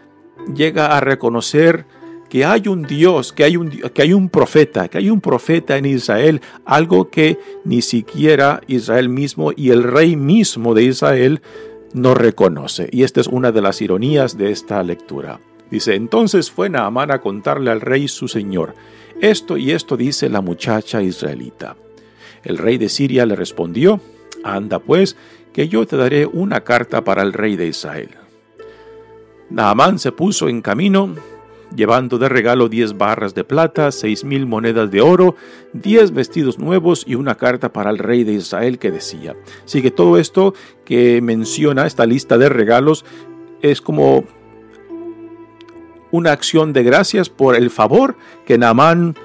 llega 0.55 0.97
a 0.97 0.99
reconocer 0.99 1.85
que 2.27 2.43
hay 2.43 2.67
un 2.67 2.81
Dios, 2.81 3.33
que 3.33 3.43
hay 3.43 3.55
un, 3.55 3.69
que 3.69 4.01
hay 4.01 4.13
un 4.13 4.29
profeta, 4.29 4.87
que 4.87 4.97
hay 4.97 5.11
un 5.11 5.21
profeta 5.21 5.77
en 5.77 5.85
Israel, 5.85 6.41
algo 6.65 7.11
que 7.11 7.37
ni 7.65 7.83
siquiera 7.83 8.61
Israel 8.65 9.09
mismo 9.09 9.51
y 9.55 9.69
el 9.69 9.83
rey 9.83 10.15
mismo 10.15 10.73
de 10.73 10.85
Israel 10.85 11.43
no 11.93 12.13
reconoce. 12.13 12.89
Y 12.91 13.03
esta 13.03 13.21
es 13.21 13.27
una 13.27 13.51
de 13.51 13.61
las 13.61 13.81
ironías 13.81 14.37
de 14.37 14.51
esta 14.51 14.81
lectura. 14.83 15.39
Dice, 15.69 15.95
entonces 15.95 16.51
fue 16.51 16.69
Naamán 16.69 17.11
a 17.11 17.21
contarle 17.21 17.71
al 17.71 17.81
rey 17.81 18.07
su 18.07 18.27
señor. 18.27 18.75
Esto 19.21 19.57
y 19.57 19.71
esto 19.71 19.97
dice 19.97 20.29
la 20.29 20.41
muchacha 20.41 21.01
israelita. 21.01 21.75
El 22.43 22.57
rey 22.57 22.77
de 22.77 22.89
Siria 22.89 23.25
le 23.25 23.35
respondió, 23.35 24.01
anda 24.43 24.79
pues, 24.79 25.15
que 25.53 25.67
yo 25.67 25.85
te 25.87 25.97
daré 25.97 26.25
una 26.25 26.61
carta 26.61 27.03
para 27.03 27.21
el 27.21 27.31
rey 27.33 27.55
de 27.55 27.67
Israel. 27.67 28.09
Naamán 29.49 29.99
se 29.99 30.11
puso 30.11 30.49
en 30.49 30.61
camino 30.61 31.15
llevando 31.75 32.17
de 32.17 32.29
regalo 32.29 32.69
diez 32.69 32.97
barras 32.97 33.33
de 33.33 33.43
plata, 33.43 33.91
seis 33.91 34.23
mil 34.23 34.45
monedas 34.45 34.91
de 34.91 35.01
oro, 35.01 35.35
diez 35.73 36.11
vestidos 36.11 36.59
nuevos 36.59 37.03
y 37.07 37.15
una 37.15 37.35
carta 37.35 37.73
para 37.73 37.89
el 37.89 37.97
rey 37.97 38.23
de 38.23 38.33
Israel 38.33 38.79
que 38.79 38.91
decía. 38.91 39.35
Así 39.65 39.81
que 39.81 39.91
todo 39.91 40.17
esto 40.17 40.53
que 40.85 41.21
menciona 41.21 41.85
esta 41.85 42.05
lista 42.05 42.37
de 42.37 42.49
regalos 42.49 43.05
es 43.61 43.81
como 43.81 44.25
una 46.11 46.31
acción 46.31 46.73
de 46.73 46.83
gracias 46.83 47.29
por 47.29 47.55
el 47.55 47.69
favor 47.69 48.15
que 48.45 48.57
Naamán 48.57 49.15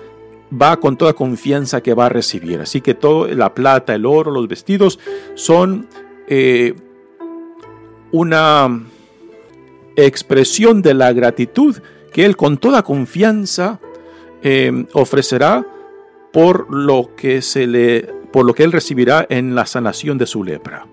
va 0.50 0.80
con 0.80 0.96
toda 0.96 1.12
confianza 1.12 1.82
que 1.82 1.94
va 1.94 2.06
a 2.06 2.08
recibir. 2.08 2.60
Así 2.60 2.80
que 2.80 2.94
todo, 2.94 3.26
la 3.28 3.54
plata, 3.54 3.94
el 3.94 4.06
oro, 4.06 4.30
los 4.30 4.48
vestidos 4.48 4.98
son 5.34 5.86
eh, 6.28 6.74
una 8.10 8.80
expresión 9.96 10.80
de 10.80 10.94
la 10.94 11.12
gratitud 11.12 11.76
que 12.12 12.24
Él 12.24 12.36
con 12.36 12.58
toda 12.58 12.82
confianza 12.82 13.80
eh, 14.42 14.86
ofrecerá 14.92 15.66
por 16.32 16.72
lo 16.72 17.14
que 17.16 17.42
se 17.42 17.66
le, 17.66 18.02
por 18.32 18.44
lo 18.46 18.54
que 18.54 18.64
Él 18.64 18.72
recibirá 18.72 19.26
en 19.28 19.54
la 19.54 19.66
sanación 19.66 20.18
de 20.18 20.26
su 20.26 20.44
lepra. 20.44 20.86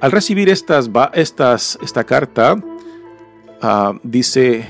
Al 0.00 0.12
recibir 0.12 0.50
estas, 0.50 0.90
estas, 1.14 1.78
esta 1.82 2.04
carta, 2.04 2.56
ah, 3.62 3.94
dice 4.02 4.66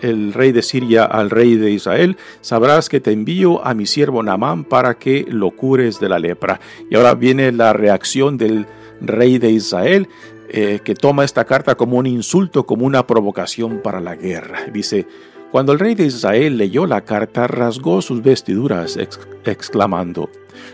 el 0.00 0.32
rey 0.32 0.52
de 0.52 0.62
Siria 0.62 1.04
al 1.04 1.30
rey 1.30 1.56
de 1.56 1.70
Israel, 1.70 2.16
sabrás 2.40 2.88
que 2.88 3.00
te 3.00 3.12
envío 3.12 3.64
a 3.64 3.74
mi 3.74 3.86
siervo 3.86 4.22
Naamán 4.22 4.64
para 4.64 4.94
que 4.94 5.24
lo 5.28 5.50
cures 5.50 6.00
de 6.00 6.08
la 6.08 6.18
lepra. 6.18 6.60
Y 6.90 6.96
ahora 6.96 7.14
viene 7.14 7.52
la 7.52 7.72
reacción 7.72 8.36
del 8.36 8.66
rey 9.00 9.38
de 9.38 9.50
Israel. 9.50 10.08
Eh, 10.48 10.80
que 10.84 10.94
toma 10.94 11.24
esta 11.24 11.44
carta 11.44 11.74
como 11.74 11.96
un 11.96 12.06
insulto, 12.06 12.66
como 12.66 12.84
una 12.86 13.06
provocación 13.06 13.80
para 13.82 14.00
la 14.00 14.14
guerra. 14.14 14.66
Dice, 14.72 15.06
Cuando 15.50 15.72
el 15.72 15.78
rey 15.78 15.94
de 15.94 16.04
Israel 16.06 16.58
leyó 16.58 16.86
la 16.86 17.00
carta, 17.00 17.46
rasgó 17.46 18.02
sus 18.02 18.22
vestiduras, 18.22 18.98
exclamando, 19.44 20.28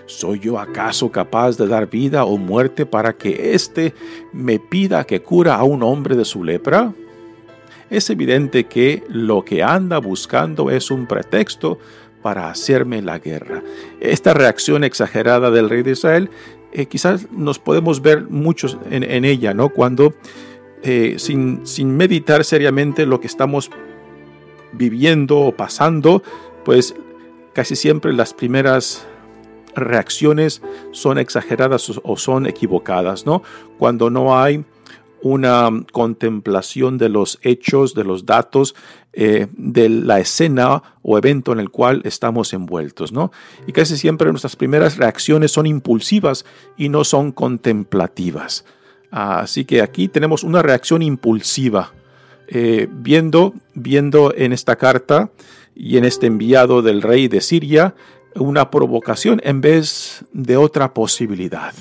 ¿Soy 0.07 0.41
yo 0.41 0.59
acaso 0.59 1.11
capaz 1.11 1.57
de 1.57 1.67
dar 1.67 1.89
vida 1.89 2.25
o 2.25 2.37
muerte 2.37 2.85
para 2.85 3.13
que 3.13 3.55
éste 3.55 3.95
me 4.33 4.59
pida 4.59 5.05
que 5.05 5.23
cura 5.23 5.55
a 5.55 5.65
un 5.65 5.83
hombre 5.83 6.17
de 6.17 6.25
su 6.25 6.45
lepra? 6.45 6.93
Es 7.91 8.11
evidente 8.11 8.65
que 8.65 9.03
lo 9.09 9.45
que 9.45 9.63
anda 9.63 9.99
buscando 9.99 10.71
es 10.71 10.91
un 10.91 11.07
pretexto 11.07 11.79
para 12.23 12.51
hacerme 12.51 13.03
la 13.03 13.19
guerra. 13.19 13.63
Esta 14.01 14.35
reacción 14.35 14.85
exagerada 14.85 15.51
del 15.51 15.71
rey 15.71 15.83
de 15.83 15.93
Israel, 15.93 16.31
eh, 16.73 16.87
quizás 16.87 17.31
nos 17.31 17.59
podemos 17.59 18.03
ver 18.03 18.29
muchos 18.29 18.79
en, 18.91 19.25
ella, 19.25 19.55
¿no? 19.55 19.71
Cuando 19.71 20.15
eh, 20.83 21.17
sin, 21.19 21.67
sin 21.67 21.97
meditar 21.97 22.45
seriamente 22.45 23.07
lo 23.07 23.21
que 23.21 23.27
estamos 23.27 23.71
viviendo 24.73 25.39
o 25.39 25.53
pasando, 25.53 26.23
pues 26.65 26.95
casi 27.53 27.77
siempre 27.77 28.13
las 28.13 28.33
primeras 28.35 29.07
reacciones 29.75 30.63
son 30.93 31.19
exageradas 31.19 31.91
o 32.03 32.17
son 32.17 32.47
equivocadas, 32.47 33.27
¿no? 33.27 33.43
Cuando 33.79 34.11
no 34.11 34.39
hay 34.39 34.65
una 35.23 35.69
contemplación 35.93 36.99
de 36.99 37.09
los 37.09 37.39
hechos, 37.43 37.95
de 37.95 38.05
los 38.05 38.27
datos, 38.27 38.75
eh, 39.13 39.49
de 39.53 39.89
la 39.89 40.21
escena 40.21 40.83
o 41.03 41.19
evento 41.19 41.53
en 41.53 41.61
el 41.61 41.71
cual 41.71 42.03
estamos 42.05 42.53
envueltos, 42.53 43.13
¿no? 43.13 43.33
Y 43.67 43.73
casi 43.73 43.97
siempre 43.97 44.31
nuestras 44.31 44.57
primeras 44.57 44.97
reacciones 44.97 45.53
son 45.53 45.67
impulsivas 45.67 46.45
y 46.77 46.89
no 46.89 47.05
son 47.05 47.33
contemplativas. 47.33 48.65
Así 49.11 49.65
que 49.65 49.83
aquí 49.83 50.09
tenemos 50.09 50.45
una 50.45 50.63
reacción 50.63 51.03
impulsiva 51.03 51.93
eh, 52.47 52.89
viendo, 52.91 53.55
viendo 53.75 54.35
en 54.35 54.53
esta 54.53 54.77
carta 54.77 55.31
y 55.75 55.97
en 55.97 56.05
este 56.05 56.27
enviado 56.27 56.83
del 56.83 57.03
rey 57.03 57.29
de 57.29 57.41
Siria 57.41 57.95
una 58.35 58.71
provocación 58.71 59.41
en 59.45 59.61
vez 59.61 60.25
de 60.33 60.57
otra 60.57 60.95
posibilidad. 60.95 61.75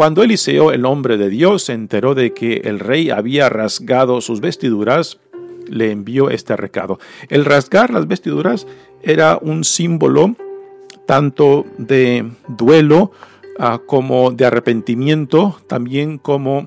Cuando 0.00 0.22
Eliseo, 0.22 0.72
el 0.72 0.86
hombre 0.86 1.18
de 1.18 1.28
Dios, 1.28 1.64
se 1.64 1.74
enteró 1.74 2.14
de 2.14 2.32
que 2.32 2.62
el 2.64 2.78
rey 2.78 3.10
había 3.10 3.50
rasgado 3.50 4.22
sus 4.22 4.40
vestiduras, 4.40 5.20
le 5.68 5.90
envió 5.90 6.30
este 6.30 6.56
recado. 6.56 6.98
El 7.28 7.44
rasgar 7.44 7.90
las 7.90 8.08
vestiduras 8.08 8.66
era 9.02 9.38
un 9.42 9.62
símbolo 9.62 10.36
tanto 11.06 11.66
de 11.76 12.26
duelo 12.48 13.12
ah, 13.58 13.78
como 13.84 14.30
de 14.30 14.46
arrepentimiento, 14.46 15.60
también 15.66 16.16
como 16.16 16.66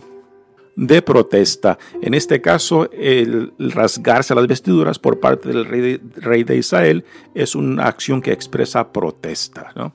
de 0.76 1.02
protesta. 1.02 1.80
En 2.04 2.14
este 2.14 2.40
caso, 2.40 2.88
el 2.92 3.52
rasgarse 3.58 4.36
las 4.36 4.46
vestiduras 4.46 5.00
por 5.00 5.20
parte 5.20 5.50
del 5.50 5.66
rey 5.66 6.44
de, 6.44 6.56
Israel 6.56 7.04
es 7.34 7.56
una 7.56 7.88
acción 7.88 8.22
que 8.22 8.32
expresa 8.32 8.94
protesta. 8.94 9.72
¿no? 9.76 9.92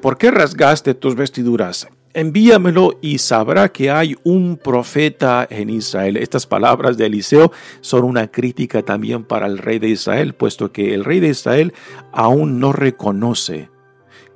¿Por 0.00 0.16
qué 0.16 0.30
rasgaste 0.30 0.94
tus 0.94 1.14
vestiduras? 1.14 1.88
Envíamelo 2.14 2.98
y 3.02 3.18
sabrá 3.18 3.70
que 3.70 3.90
hay 3.90 4.16
un 4.22 4.56
profeta 4.56 5.46
en 5.50 5.70
Israel. 5.70 6.16
Estas 6.16 6.46
palabras 6.46 6.96
de 6.96 7.06
Eliseo 7.06 7.52
son 7.80 8.04
una 8.04 8.28
crítica 8.28 8.82
también 8.82 9.24
para 9.24 9.46
el 9.46 9.58
rey 9.58 9.78
de 9.78 9.88
Israel, 9.88 10.34
puesto 10.34 10.72
que 10.72 10.94
el 10.94 11.04
rey 11.04 11.20
de 11.20 11.28
Israel 11.28 11.74
aún 12.12 12.58
no 12.58 12.72
reconoce 12.72 13.70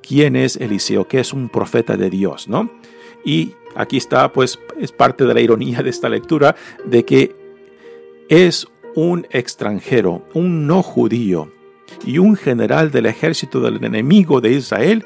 quién 0.02 0.36
es 0.36 0.56
Eliseo, 0.56 1.08
que 1.08 1.20
es 1.20 1.32
un 1.32 1.48
profeta 1.48 1.96
de 1.96 2.10
Dios, 2.10 2.48
¿no? 2.48 2.70
Y 3.24 3.54
aquí 3.74 3.96
está, 3.96 4.32
pues, 4.32 4.58
es 4.78 4.92
parte 4.92 5.24
de 5.24 5.34
la 5.34 5.40
ironía 5.40 5.82
de 5.82 5.90
esta 5.90 6.08
lectura, 6.08 6.54
de 6.84 7.04
que 7.04 7.34
es 8.28 8.66
un 8.94 9.26
extranjero, 9.30 10.26
un 10.34 10.66
no 10.66 10.82
judío 10.82 11.50
y 12.04 12.18
un 12.18 12.36
general 12.36 12.90
del 12.90 13.06
ejército 13.06 13.60
del 13.60 13.82
enemigo 13.84 14.40
de 14.40 14.52
Israel, 14.52 15.04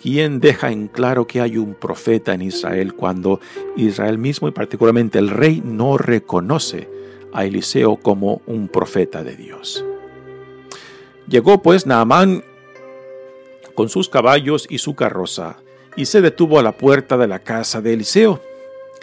quien 0.00 0.40
deja 0.40 0.70
en 0.70 0.88
claro 0.88 1.26
que 1.26 1.40
hay 1.40 1.58
un 1.58 1.74
profeta 1.74 2.32
en 2.32 2.42
Israel 2.42 2.94
cuando 2.94 3.40
Israel 3.76 4.16
mismo 4.16 4.48
y 4.48 4.52
particularmente 4.52 5.18
el 5.18 5.28
rey 5.28 5.62
no 5.64 5.98
reconoce 5.98 6.88
a 7.32 7.44
Eliseo 7.44 7.96
como 7.96 8.40
un 8.46 8.68
profeta 8.68 9.22
de 9.22 9.36
Dios. 9.36 9.84
Llegó 11.28 11.60
pues 11.60 11.86
Naamán 11.86 12.42
con 13.74 13.88
sus 13.88 14.08
caballos 14.08 14.66
y 14.70 14.78
su 14.78 14.94
carroza 14.94 15.58
y 15.96 16.06
se 16.06 16.22
detuvo 16.22 16.58
a 16.58 16.62
la 16.62 16.76
puerta 16.76 17.18
de 17.18 17.28
la 17.28 17.40
casa 17.40 17.80
de 17.82 17.92
Eliseo. 17.92 18.42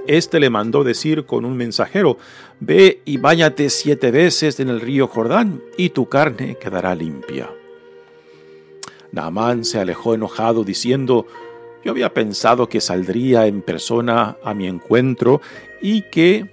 Este 0.08 0.40
le 0.40 0.50
mandó 0.50 0.84
decir 0.84 1.26
con 1.26 1.46
un 1.46 1.56
mensajero, 1.58 2.18
Ve 2.60 3.02
y 3.06 3.18
báñate 3.18 3.70
siete 3.70 4.10
veces 4.10 4.60
en 4.60 4.70
el 4.70 4.82
río 4.82 5.08
Jordán, 5.08 5.62
y 5.78 5.90
tu 5.90 6.08
carne 6.08 6.58
quedará 6.60 6.96
limpia. 6.96 7.52
Naamán 9.18 9.66
se 9.66 9.80
alejó 9.80 10.14
enojado, 10.14 10.64
diciendo, 10.64 11.26
Yo 11.84 11.92
había 11.92 12.14
pensado 12.14 12.70
que 12.70 12.80
saldría 12.80 13.48
en 13.48 13.64
persona 13.64 14.38
a 14.44 14.54
mi 14.54 14.68
encuentro 14.68 15.42
y 15.82 16.04
que, 16.04 16.46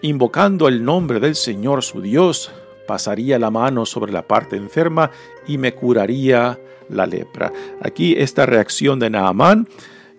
invocando 0.00 0.68
el 0.68 0.84
nombre 0.84 1.20
del 1.20 1.34
Señor 1.34 1.82
su 1.82 2.00
Dios, 2.00 2.50
pasaría 2.86 3.38
la 3.38 3.50
mano 3.50 3.84
sobre 3.84 4.10
la 4.10 4.26
parte 4.26 4.56
enferma 4.56 5.10
y 5.46 5.58
me 5.58 5.74
curaría 5.74 6.58
la 6.88 7.04
lepra. 7.04 7.52
Aquí 7.82 8.14
esta 8.16 8.46
reacción 8.46 8.98
de 8.98 9.10
Naamán, 9.10 9.68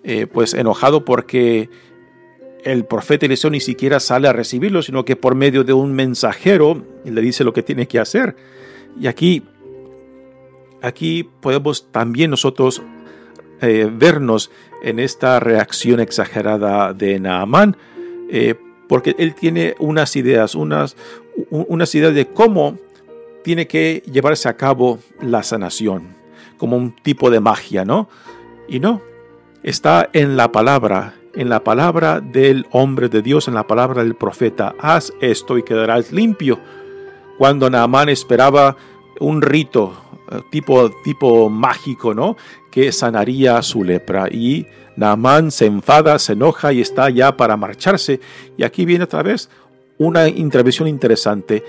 eh, 0.04 0.28
pues 0.28 0.54
enojado 0.54 1.06
porque 1.06 1.70
el 2.64 2.86
profeta 2.86 3.26
Eliseo 3.26 3.50
ni 3.50 3.62
siquiera 3.62 4.00
sale 4.00 4.28
a 4.28 4.34
recibirlo, 4.34 4.84
sino 4.84 5.06
que 5.06 5.16
por 5.16 5.34
medio 5.34 5.64
de 5.64 5.74
un 5.74 5.94
mensajero 5.94 6.84
le 7.04 7.22
dice 7.22 7.44
lo 7.44 7.54
que 7.54 7.64
tiene 7.64 7.88
que 7.88 8.00
hacer. 8.00 8.36
Y 9.00 9.08
aquí, 9.08 9.44
aquí 10.82 11.24
podemos 11.42 11.92
también 11.92 12.32
nosotros 12.32 12.82
eh, 13.62 13.90
vernos 13.92 14.52
en 14.84 15.00
esta 15.00 15.40
reacción 15.40 16.00
exagerada 16.00 16.94
de 16.94 17.20
Naamán, 17.20 17.78
eh, 18.30 18.56
porque 18.88 19.16
él 19.18 19.36
tiene 19.36 19.76
unas 19.80 20.16
ideas, 20.16 20.56
unas, 20.56 20.96
unas 21.50 21.94
ideas 21.96 22.14
de 22.14 22.28
cómo 22.28 22.78
tiene 23.44 23.68
que 23.68 24.04
llevarse 24.12 24.50
a 24.50 24.58
cabo 24.58 25.00
la 25.22 25.44
sanación 25.44 26.16
como 26.58 26.78
un 26.78 26.96
tipo 26.96 27.30
de 27.30 27.40
magia, 27.40 27.86
¿no? 27.86 28.10
Y 28.68 28.80
no, 28.80 29.02
está 29.64 30.10
en 30.14 30.38
la 30.38 30.52
palabra, 30.52 31.16
en 31.34 31.50
la 31.50 31.64
palabra 31.64 32.20
del 32.20 32.68
hombre 32.72 33.10
de 33.10 33.22
Dios, 33.22 33.48
en 33.48 33.54
la 33.54 33.68
palabra 33.68 34.04
del 34.04 34.16
profeta. 34.16 34.76
Haz 34.80 35.14
esto 35.22 35.58
y 35.58 35.64
quedarás 35.64 36.12
limpio. 36.12 36.60
Cuando 37.38 37.70
Naamán 37.70 38.10
esperaba 38.10 38.76
un 39.20 39.42
rito 39.42 39.94
tipo, 40.50 40.90
tipo 41.04 41.50
mágico, 41.50 42.14
¿no? 42.14 42.38
Que 42.72 42.92
sanaría 42.92 43.62
su 43.62 43.84
lepra. 43.84 44.28
Y 44.30 44.68
Naamán 44.96 45.52
se 45.52 45.66
enfada, 45.66 46.20
se 46.20 46.34
enoja 46.34 46.74
y 46.74 46.82
está 46.82 47.10
ya 47.10 47.38
para 47.38 47.58
marcharse. 47.58 48.20
Y 48.58 48.64
aquí 48.64 48.86
viene 48.86 49.06
otra 49.06 49.24
vez 49.24 49.50
una 49.98 50.28
intervención 50.28 50.88
interesante. 50.88 51.64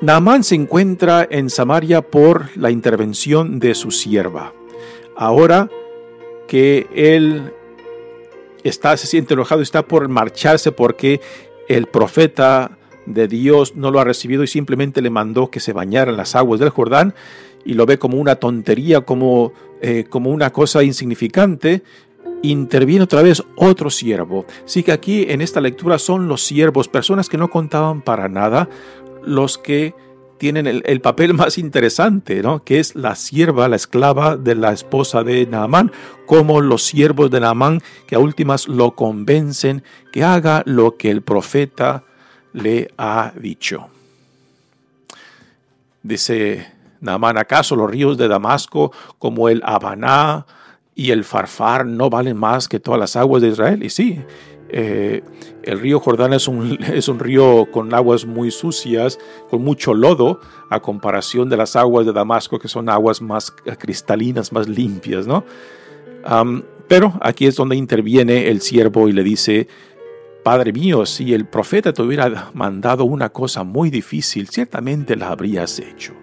Naamán 0.00 0.42
se 0.42 0.56
encuentra 0.56 1.26
en 1.30 1.48
Samaria 1.48 2.02
por 2.02 2.56
la 2.56 2.70
intervención 2.70 3.58
de 3.60 3.74
su 3.74 3.90
sierva. 3.90 4.52
Ahora 5.16 5.70
que 6.48 6.88
él 6.94 7.52
está, 8.64 8.96
se 8.96 9.06
siente 9.06 9.34
enojado 9.34 9.62
está 9.62 9.86
por 9.86 10.08
marcharse 10.08 10.72
porque 10.72 11.20
el 11.68 11.86
profeta 11.86 12.78
de 13.06 13.28
Dios 13.28 13.74
no 13.76 13.90
lo 13.90 14.00
ha 14.00 14.04
recibido 14.04 14.42
y 14.42 14.46
simplemente 14.46 15.02
le 15.02 15.10
mandó 15.10 15.50
que 15.50 15.60
se 15.60 15.72
bañara 15.72 16.10
en 16.10 16.16
las 16.16 16.34
aguas 16.34 16.60
del 16.60 16.70
Jordán 16.70 17.14
y 17.64 17.74
lo 17.74 17.86
ve 17.86 17.98
como 17.98 18.18
una 18.18 18.36
tontería, 18.36 19.02
como, 19.02 19.52
eh, 19.80 20.04
como 20.08 20.30
una 20.30 20.50
cosa 20.50 20.82
insignificante, 20.82 21.82
interviene 22.42 23.04
otra 23.04 23.22
vez 23.22 23.42
otro 23.56 23.90
siervo. 23.90 24.46
Sí 24.64 24.82
que 24.82 24.92
aquí 24.92 25.26
en 25.28 25.40
esta 25.40 25.60
lectura 25.60 25.98
son 25.98 26.28
los 26.28 26.42
siervos, 26.42 26.88
personas 26.88 27.28
que 27.28 27.38
no 27.38 27.50
contaban 27.50 28.02
para 28.02 28.28
nada, 28.28 28.68
los 29.24 29.58
que 29.58 29.94
tienen 30.38 30.66
el, 30.66 31.00
papel 31.00 31.34
más 31.34 31.56
interesante, 31.56 32.42
¿no? 32.42 32.64
que 32.64 32.80
es 32.80 32.96
la 32.96 33.14
sierva, 33.14 33.68
la 33.68 33.76
esclava 33.76 34.36
de 34.36 34.56
la 34.56 34.72
esposa 34.72 35.22
de 35.22 35.46
Naamán, 35.46 35.92
como 36.26 36.60
los 36.60 36.82
siervos 36.82 37.30
de 37.30 37.38
Naamán 37.38 37.80
que 38.08 38.16
a 38.16 38.18
últimas 38.18 38.66
lo 38.66 38.96
convencen 38.96 39.84
que 40.12 40.24
haga 40.24 40.64
lo 40.66 40.96
que 40.96 41.10
el 41.10 41.22
profeta 41.22 42.04
le 42.52 42.90
ha 42.96 43.32
dicho. 43.36 43.88
Dice 46.02 46.66
Naamán, 47.00 47.38
¿acaso 47.38 47.76
los 47.76 47.90
ríos 47.90 48.18
de 48.18 48.28
Damasco 48.28 48.92
como 49.18 49.48
el 49.48 49.62
Habaná 49.64 50.46
y 50.94 51.10
el 51.10 51.24
Farfar 51.24 51.86
no 51.86 52.10
valen 52.10 52.36
más 52.36 52.68
que 52.68 52.80
todas 52.80 52.98
las 52.98 53.16
aguas 53.16 53.42
de 53.42 53.48
Israel? 53.48 53.82
Y 53.82 53.90
sí, 53.90 54.20
eh, 54.68 55.22
el 55.64 55.80
río 55.80 56.00
Jordán 56.00 56.32
es 56.32 56.48
un, 56.48 56.78
es 56.94 57.08
un, 57.08 57.18
río 57.18 57.66
con 57.70 57.92
aguas 57.92 58.24
muy 58.24 58.50
sucias, 58.50 59.18
con 59.50 59.62
mucho 59.62 59.94
lodo, 59.94 60.40
a 60.70 60.80
comparación 60.80 61.48
de 61.48 61.56
las 61.56 61.76
aguas 61.76 62.06
de 62.06 62.12
Damasco, 62.12 62.58
que 62.58 62.68
son 62.68 62.88
aguas 62.88 63.20
más 63.20 63.50
cristalinas, 63.78 64.52
más 64.52 64.68
limpias, 64.68 65.26
¿no? 65.26 65.44
pero 66.86 67.14
aquí 67.20 67.46
es 67.46 67.56
donde 67.56 67.74
interviene 67.74 68.48
el 68.48 68.60
siervo 68.60 69.08
y 69.08 69.12
le 69.12 69.24
dice, 69.24 69.66
Padre 70.42 70.72
mío, 70.72 71.06
si 71.06 71.34
el 71.34 71.46
profeta 71.46 71.92
te 71.92 72.02
hubiera 72.02 72.50
mandado 72.52 73.04
una 73.04 73.28
cosa 73.28 73.62
muy 73.62 73.90
difícil, 73.90 74.48
ciertamente 74.48 75.14
la 75.14 75.28
habrías 75.28 75.78
hecho. 75.78 76.14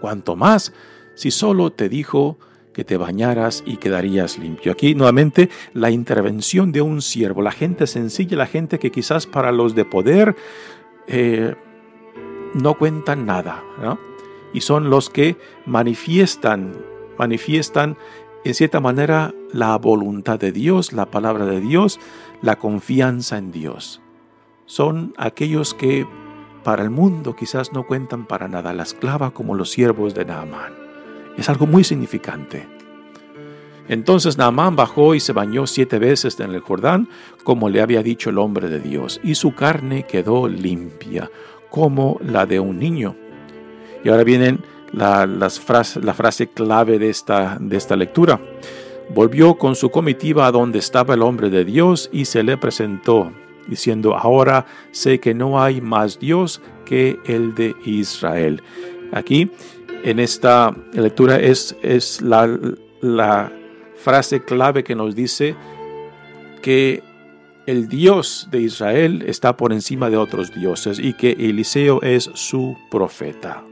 Cuanto 0.00 0.36
más 0.36 0.72
si 1.14 1.30
solo 1.30 1.70
te 1.72 1.88
dijo 1.88 2.38
que 2.72 2.84
te 2.84 2.96
bañaras 2.96 3.62
y 3.66 3.76
quedarías 3.76 4.38
limpio. 4.38 4.72
Aquí 4.72 4.94
nuevamente 4.94 5.48
la 5.72 5.90
intervención 5.90 6.72
de 6.72 6.82
un 6.82 7.02
siervo, 7.02 7.40
la 7.42 7.52
gente 7.52 7.86
sencilla, 7.86 8.36
la 8.36 8.46
gente 8.46 8.78
que 8.78 8.90
quizás 8.90 9.26
para 9.26 9.52
los 9.52 9.74
de 9.74 9.84
poder 9.84 10.36
eh, 11.06 11.54
no 12.54 12.74
cuentan 12.74 13.26
nada, 13.26 13.62
y 14.52 14.60
son 14.60 14.90
los 14.90 15.10
que 15.10 15.36
manifiestan, 15.66 16.72
manifiestan 17.18 17.96
en 18.44 18.54
cierta 18.54 18.80
manera 18.80 19.32
la 19.52 19.76
voluntad 19.78 20.38
de 20.38 20.52
Dios, 20.52 20.92
la 20.92 21.06
palabra 21.06 21.46
de 21.46 21.60
Dios, 21.60 21.98
la 22.44 22.56
confianza 22.56 23.38
en 23.38 23.50
Dios. 23.50 24.02
Son 24.66 25.14
aquellos 25.16 25.72
que 25.72 26.06
para 26.62 26.82
el 26.82 26.90
mundo 26.90 27.34
quizás 27.34 27.72
no 27.72 27.86
cuentan 27.86 28.26
para 28.26 28.48
nada, 28.48 28.74
la 28.74 28.82
esclava 28.82 29.30
como 29.30 29.54
los 29.54 29.70
siervos 29.70 30.14
de 30.14 30.26
Naamán. 30.26 30.74
Es 31.38 31.48
algo 31.48 31.66
muy 31.66 31.84
significante. 31.84 32.68
Entonces 33.88 34.36
Naamán 34.36 34.76
bajó 34.76 35.14
y 35.14 35.20
se 35.20 35.32
bañó 35.32 35.66
siete 35.66 35.98
veces 35.98 36.38
en 36.38 36.50
el 36.52 36.60
Jordán, 36.60 37.08
como 37.44 37.70
le 37.70 37.80
había 37.80 38.02
dicho 38.02 38.28
el 38.28 38.38
hombre 38.38 38.68
de 38.68 38.80
Dios, 38.80 39.20
y 39.24 39.36
su 39.36 39.54
carne 39.54 40.04
quedó 40.04 40.46
limpia, 40.46 41.30
como 41.70 42.18
la 42.22 42.44
de 42.44 42.60
un 42.60 42.78
niño. 42.78 43.16
Y 44.04 44.10
ahora 44.10 44.22
vienen 44.22 44.62
la, 44.92 45.26
las 45.26 45.62
la 45.96 46.12
frase 46.12 46.48
clave 46.48 46.98
de 46.98 47.08
esta, 47.08 47.56
de 47.58 47.76
esta 47.78 47.96
lectura. 47.96 48.38
Volvió 49.10 49.56
con 49.56 49.76
su 49.76 49.90
comitiva 49.90 50.46
a 50.46 50.52
donde 50.52 50.78
estaba 50.78 51.14
el 51.14 51.22
hombre 51.22 51.50
de 51.50 51.64
Dios 51.64 52.08
y 52.12 52.24
se 52.24 52.42
le 52.42 52.56
presentó, 52.56 53.32
diciendo, 53.68 54.16
ahora 54.16 54.66
sé 54.92 55.20
que 55.20 55.34
no 55.34 55.60
hay 55.60 55.80
más 55.80 56.18
Dios 56.18 56.60
que 56.84 57.18
el 57.26 57.54
de 57.54 57.74
Israel. 57.84 58.62
Aquí 59.12 59.50
en 60.04 60.18
esta 60.18 60.74
lectura 60.92 61.36
es, 61.38 61.76
es 61.82 62.20
la, 62.22 62.58
la 63.00 63.52
frase 63.96 64.42
clave 64.42 64.84
que 64.84 64.94
nos 64.94 65.14
dice 65.14 65.54
que 66.62 67.02
el 67.66 67.88
Dios 67.88 68.48
de 68.50 68.60
Israel 68.60 69.24
está 69.26 69.56
por 69.56 69.72
encima 69.72 70.10
de 70.10 70.16
otros 70.16 70.54
dioses 70.54 70.98
y 70.98 71.14
que 71.14 71.32
Eliseo 71.32 72.02
es 72.02 72.30
su 72.34 72.76
profeta. 72.90 73.64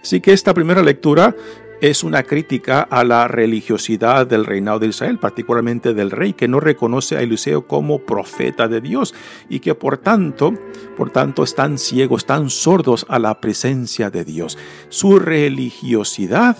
Así 0.00 0.20
que 0.20 0.32
esta 0.32 0.54
primera 0.54 0.82
lectura 0.82 1.34
es 1.80 2.04
una 2.04 2.24
crítica 2.24 2.82
a 2.82 3.04
la 3.04 3.26
religiosidad 3.26 4.26
del 4.26 4.44
reinado 4.44 4.80
de 4.80 4.88
Israel, 4.88 5.18
particularmente 5.18 5.94
del 5.94 6.10
rey, 6.10 6.34
que 6.34 6.48
no 6.48 6.60
reconoce 6.60 7.16
a 7.16 7.22
Eliseo 7.22 7.66
como 7.66 8.00
profeta 8.00 8.68
de 8.68 8.80
Dios 8.80 9.14
y 9.48 9.60
que 9.60 9.74
por 9.74 9.96
tanto, 9.96 10.52
por 10.96 11.10
tanto 11.10 11.42
están 11.42 11.78
ciegos, 11.78 12.22
están 12.22 12.50
sordos 12.50 13.06
a 13.08 13.18
la 13.18 13.40
presencia 13.40 14.10
de 14.10 14.24
Dios. 14.24 14.58
Su 14.90 15.18
religiosidad 15.18 16.58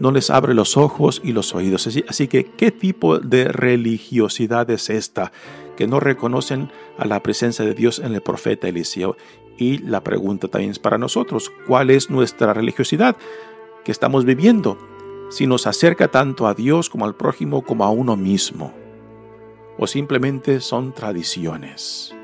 no 0.00 0.12
les 0.12 0.30
abre 0.30 0.54
los 0.54 0.76
ojos 0.76 1.20
y 1.24 1.32
los 1.32 1.54
oídos. 1.54 1.86
Así, 1.86 2.04
así, 2.08 2.28
que, 2.28 2.44
¿qué 2.44 2.70
tipo 2.70 3.18
de 3.18 3.48
religiosidad 3.48 4.70
es 4.70 4.90
esta? 4.90 5.32
Que 5.76 5.86
no 5.86 5.98
reconocen 5.98 6.70
a 6.98 7.06
la 7.06 7.22
presencia 7.22 7.64
de 7.64 7.74
Dios 7.74 7.98
en 7.98 8.14
el 8.14 8.20
profeta 8.20 8.68
Eliseo. 8.68 9.16
Y 9.56 9.78
la 9.78 10.04
pregunta 10.04 10.46
también 10.46 10.70
es 10.70 10.78
para 10.78 10.98
nosotros, 10.98 11.50
¿cuál 11.66 11.90
es 11.90 12.10
nuestra 12.10 12.54
religiosidad? 12.54 13.16
Que 13.88 13.92
estamos 13.92 14.26
viviendo, 14.26 14.76
si 15.30 15.46
nos 15.46 15.66
acerca 15.66 16.08
tanto 16.08 16.46
a 16.46 16.52
Dios 16.52 16.90
como 16.90 17.06
al 17.06 17.14
prójimo 17.14 17.62
como 17.62 17.84
a 17.84 17.90
uno 17.90 18.18
mismo, 18.18 18.74
o 19.78 19.86
simplemente 19.86 20.60
son 20.60 20.92
tradiciones. 20.92 22.14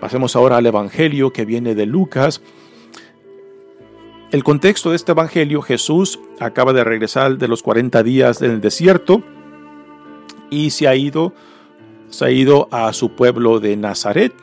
Pasemos 0.00 0.34
ahora 0.34 0.56
al 0.56 0.66
Evangelio 0.66 1.32
que 1.32 1.44
viene 1.44 1.76
de 1.76 1.86
Lucas. 1.86 2.42
El 4.32 4.42
contexto 4.42 4.90
de 4.90 4.96
este 4.96 5.12
Evangelio, 5.12 5.62
Jesús 5.62 6.18
acaba 6.40 6.72
de 6.72 6.82
regresar 6.82 7.38
de 7.38 7.46
los 7.46 7.62
40 7.62 8.02
días 8.02 8.42
en 8.42 8.50
el 8.50 8.60
desierto 8.60 9.22
y 10.50 10.70
se 10.70 10.88
ha 10.88 10.96
ido, 10.96 11.34
se 12.08 12.24
ha 12.24 12.30
ido 12.32 12.66
a 12.72 12.92
su 12.94 13.12
pueblo 13.12 13.60
de 13.60 13.76
Nazaret, 13.76 14.34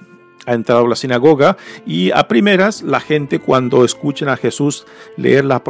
ha 0.47 0.53
entrado 0.53 0.87
la 0.87 0.95
sinagoga 0.95 1.57
y 1.85 2.09
a 2.11 2.27
primeras 2.27 2.81
la 2.81 3.01
gente 3.01 3.39
cuando 3.39 3.83
escuchan 3.83 4.29
a 4.29 4.37
Jesús 4.37 4.85
leer 5.17 5.43
la, 5.45 5.61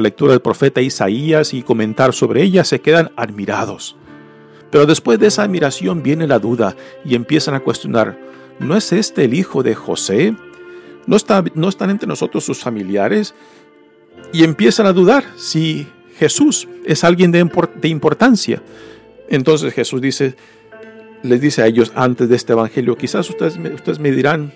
lectura 0.00 0.32
del 0.32 0.40
profeta 0.40 0.80
Isaías 0.80 1.52
y 1.52 1.62
comentar 1.62 2.14
sobre 2.14 2.42
ella 2.42 2.64
se 2.64 2.80
quedan 2.80 3.12
admirados. 3.16 3.96
Pero 4.70 4.86
después 4.86 5.18
de 5.18 5.26
esa 5.26 5.42
admiración 5.42 6.02
viene 6.02 6.26
la 6.26 6.38
duda 6.38 6.74
y 7.04 7.14
empiezan 7.14 7.54
a 7.54 7.60
cuestionar, 7.60 8.18
¿no 8.58 8.76
es 8.76 8.92
este 8.92 9.24
el 9.24 9.34
hijo 9.34 9.62
de 9.62 9.74
José? 9.74 10.34
¿No, 11.06 11.16
está, 11.16 11.44
no 11.54 11.68
están 11.68 11.90
entre 11.90 12.08
nosotros 12.08 12.44
sus 12.44 12.60
familiares? 12.60 13.34
Y 14.32 14.42
empiezan 14.42 14.86
a 14.86 14.92
dudar 14.94 15.24
si 15.36 15.86
Jesús 16.16 16.66
es 16.86 17.04
alguien 17.04 17.30
de, 17.30 17.48
de 17.80 17.88
importancia. 17.88 18.62
Entonces 19.28 19.74
Jesús 19.74 20.00
dice, 20.00 20.34
les 21.22 21.40
dice 21.40 21.62
a 21.62 21.66
ellos 21.66 21.92
antes 21.94 22.28
de 22.28 22.36
este 22.36 22.52
evangelio, 22.52 22.96
quizás 22.96 23.28
ustedes, 23.28 23.56
ustedes 23.56 23.98
me 23.98 24.10
dirán, 24.10 24.52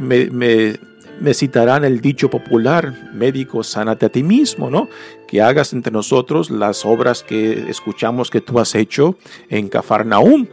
me, 0.00 0.30
me, 0.30 1.34
citarán 1.34 1.84
el 1.84 2.00
dicho 2.00 2.30
popular, 2.30 3.10
médico, 3.12 3.62
sánate 3.62 4.06
a 4.06 4.08
ti 4.08 4.22
mismo, 4.22 4.70
¿no? 4.70 4.88
Que 5.28 5.42
hagas 5.42 5.72
entre 5.72 5.92
nosotros 5.92 6.50
las 6.50 6.84
obras 6.84 7.22
que 7.22 7.68
escuchamos 7.68 8.30
que 8.30 8.40
tú 8.40 8.58
has 8.58 8.74
hecho 8.74 9.16
en 9.48 9.68
Cafarnaúm. 9.68 10.46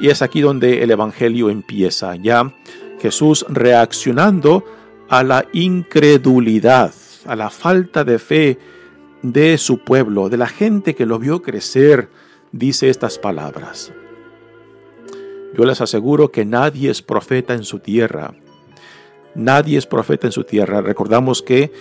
Y 0.00 0.08
es 0.08 0.22
aquí 0.22 0.40
donde 0.40 0.82
el 0.82 0.90
evangelio 0.90 1.50
empieza, 1.50 2.16
ya 2.16 2.54
Jesús 3.00 3.44
reaccionando 3.48 4.64
a 5.08 5.22
la 5.22 5.44
incredulidad, 5.52 6.94
a 7.26 7.36
la 7.36 7.50
falta 7.50 8.04
de 8.04 8.18
fe 8.18 8.58
de 9.22 9.58
su 9.58 9.78
pueblo, 9.78 10.30
de 10.30 10.38
la 10.38 10.46
gente 10.46 10.94
que 10.94 11.04
lo 11.04 11.18
vio 11.18 11.42
crecer, 11.42 12.08
dice 12.52 12.88
estas 12.88 13.18
palabras. 13.18 13.92
Yo 15.56 15.64
les 15.64 15.80
aseguro 15.80 16.30
que 16.30 16.44
nadie 16.44 16.90
es 16.90 17.02
profeta 17.02 17.54
en 17.54 17.64
su 17.64 17.80
tierra. 17.80 18.34
Nadie 19.34 19.78
es 19.78 19.86
profeta 19.86 20.26
en 20.26 20.32
su 20.32 20.44
tierra. 20.44 20.80
Recordamos 20.80 21.42
que 21.42 21.72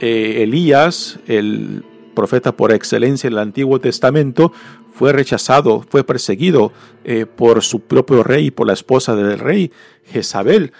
eh, 0.00 0.42
Elías, 0.42 1.18
el 1.26 1.84
profeta 2.14 2.56
por 2.56 2.72
excelencia 2.72 3.28
en 3.28 3.34
el 3.34 3.38
Antiguo 3.38 3.80
Testamento, 3.80 4.52
fue 4.92 5.12
rechazado, 5.12 5.84
fue 5.88 6.04
perseguido 6.04 6.72
eh, 7.04 7.26
por 7.26 7.62
su 7.62 7.80
propio 7.80 8.22
rey, 8.22 8.50
por 8.50 8.66
la 8.66 8.72
esposa 8.72 9.14
del 9.14 9.38
rey, 9.38 9.70
Jezabel. 10.06 10.72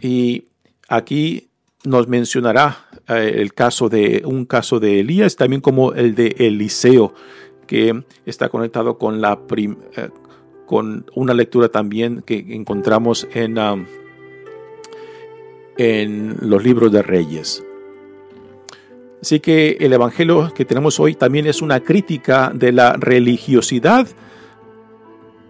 Y 0.00 0.44
aquí 0.88 1.48
nos 1.84 2.06
mencionará 2.06 2.86
eh, 3.08 3.34
el 3.38 3.54
caso 3.54 3.88
de 3.88 4.22
un 4.24 4.44
caso 4.44 4.78
de 4.78 5.00
Elías, 5.00 5.36
también 5.36 5.60
como 5.60 5.92
el 5.92 6.14
de 6.14 6.36
Eliseo, 6.38 7.14
que 7.66 8.04
está 8.24 8.48
conectado 8.48 8.98
con 8.98 9.20
la, 9.20 9.40
con 10.66 11.06
una 11.14 11.32
lectura 11.32 11.68
también 11.68 12.22
que 12.22 12.44
encontramos 12.50 13.26
en, 13.32 13.58
um, 13.58 13.86
en 15.78 16.36
los 16.40 16.62
libros 16.62 16.92
de 16.92 17.02
Reyes. 17.02 17.64
Así 19.22 19.40
que 19.40 19.78
el 19.80 19.92
Evangelio 19.92 20.52
que 20.54 20.64
tenemos 20.64 21.00
hoy 21.00 21.14
también 21.14 21.46
es 21.46 21.62
una 21.62 21.80
crítica 21.80 22.52
de 22.54 22.72
la 22.72 22.92
religiosidad 22.92 24.06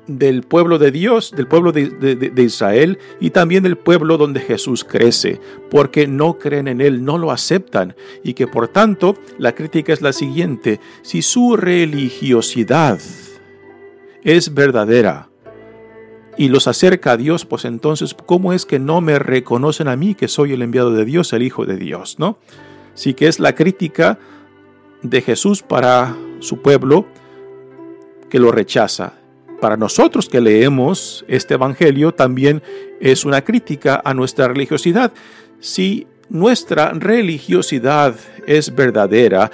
del 0.07 0.43
pueblo 0.43 0.79
de 0.79 0.93
Dios, 0.93 1.33
del 1.37 1.49
pueblo 1.49 1.73
de, 1.73 1.89
de, 1.91 2.43
Israel 2.43 2.99
y 3.21 3.31
también 3.31 3.65
del 3.65 3.77
pueblo 3.77 4.17
donde 4.17 4.41
Jesús 4.41 4.85
crece, 4.85 5.41
porque 5.69 6.07
no 6.07 6.39
creen 6.39 6.69
en 6.69 6.81
Él, 6.81 7.05
no 7.05 7.19
lo 7.19 7.33
aceptan 7.33 7.97
y 8.23 8.35
que 8.35 8.47
por 8.47 8.69
tanto 8.69 9.17
la 9.39 9.53
crítica 9.53 9.93
es 9.93 10.03
la 10.03 10.13
siguiente, 10.13 10.81
si 11.03 11.23
su 11.23 11.57
religiosidad 11.57 13.01
es 14.23 14.55
verdadera 14.55 15.29
y 16.37 16.49
los 16.49 16.69
acerca 16.69 17.13
a 17.13 17.17
Dios, 17.17 17.47
pues 17.47 17.65
entonces, 17.65 18.15
¿cómo 18.27 18.53
es 18.53 18.67
que 18.67 18.79
no 18.79 19.01
me 19.01 19.19
reconocen 19.19 19.89
a 19.89 19.97
mí 19.97 20.15
que 20.15 20.29
soy 20.29 20.53
el 20.53 20.63
enviado 20.63 20.93
de 20.93 21.05
Dios, 21.05 21.33
el 21.33 21.43
Hijo 21.43 21.65
de 21.65 21.77
Dios? 21.77 22.19
¿no? 22.19 22.39
Sí 22.95 23.15
que 23.15 23.29
es 23.29 23.41
la 23.41 23.55
crítica 23.55 24.19
de 25.03 25.23
Jesús 25.23 25.63
para 25.63 26.15
su 26.41 26.61
pueblo 26.61 27.07
que 28.29 28.39
lo 28.39 28.53
rechaza. 28.53 29.15
Para 29.61 29.79
nosotros 29.79 30.29
que 30.29 30.41
leemos 30.41 31.25
este 31.29 31.55
Evangelio 31.55 32.13
también 32.13 32.63
es 33.01 33.25
una 33.25 33.43
crítica 33.43 34.03
a 34.05 34.13
nuestra 34.13 34.49
religiosidad. 34.49 35.13
Si 35.61 36.07
nuestra 36.29 36.91
religiosidad 36.91 38.15
es 38.47 38.75
verdadera, 38.75 39.51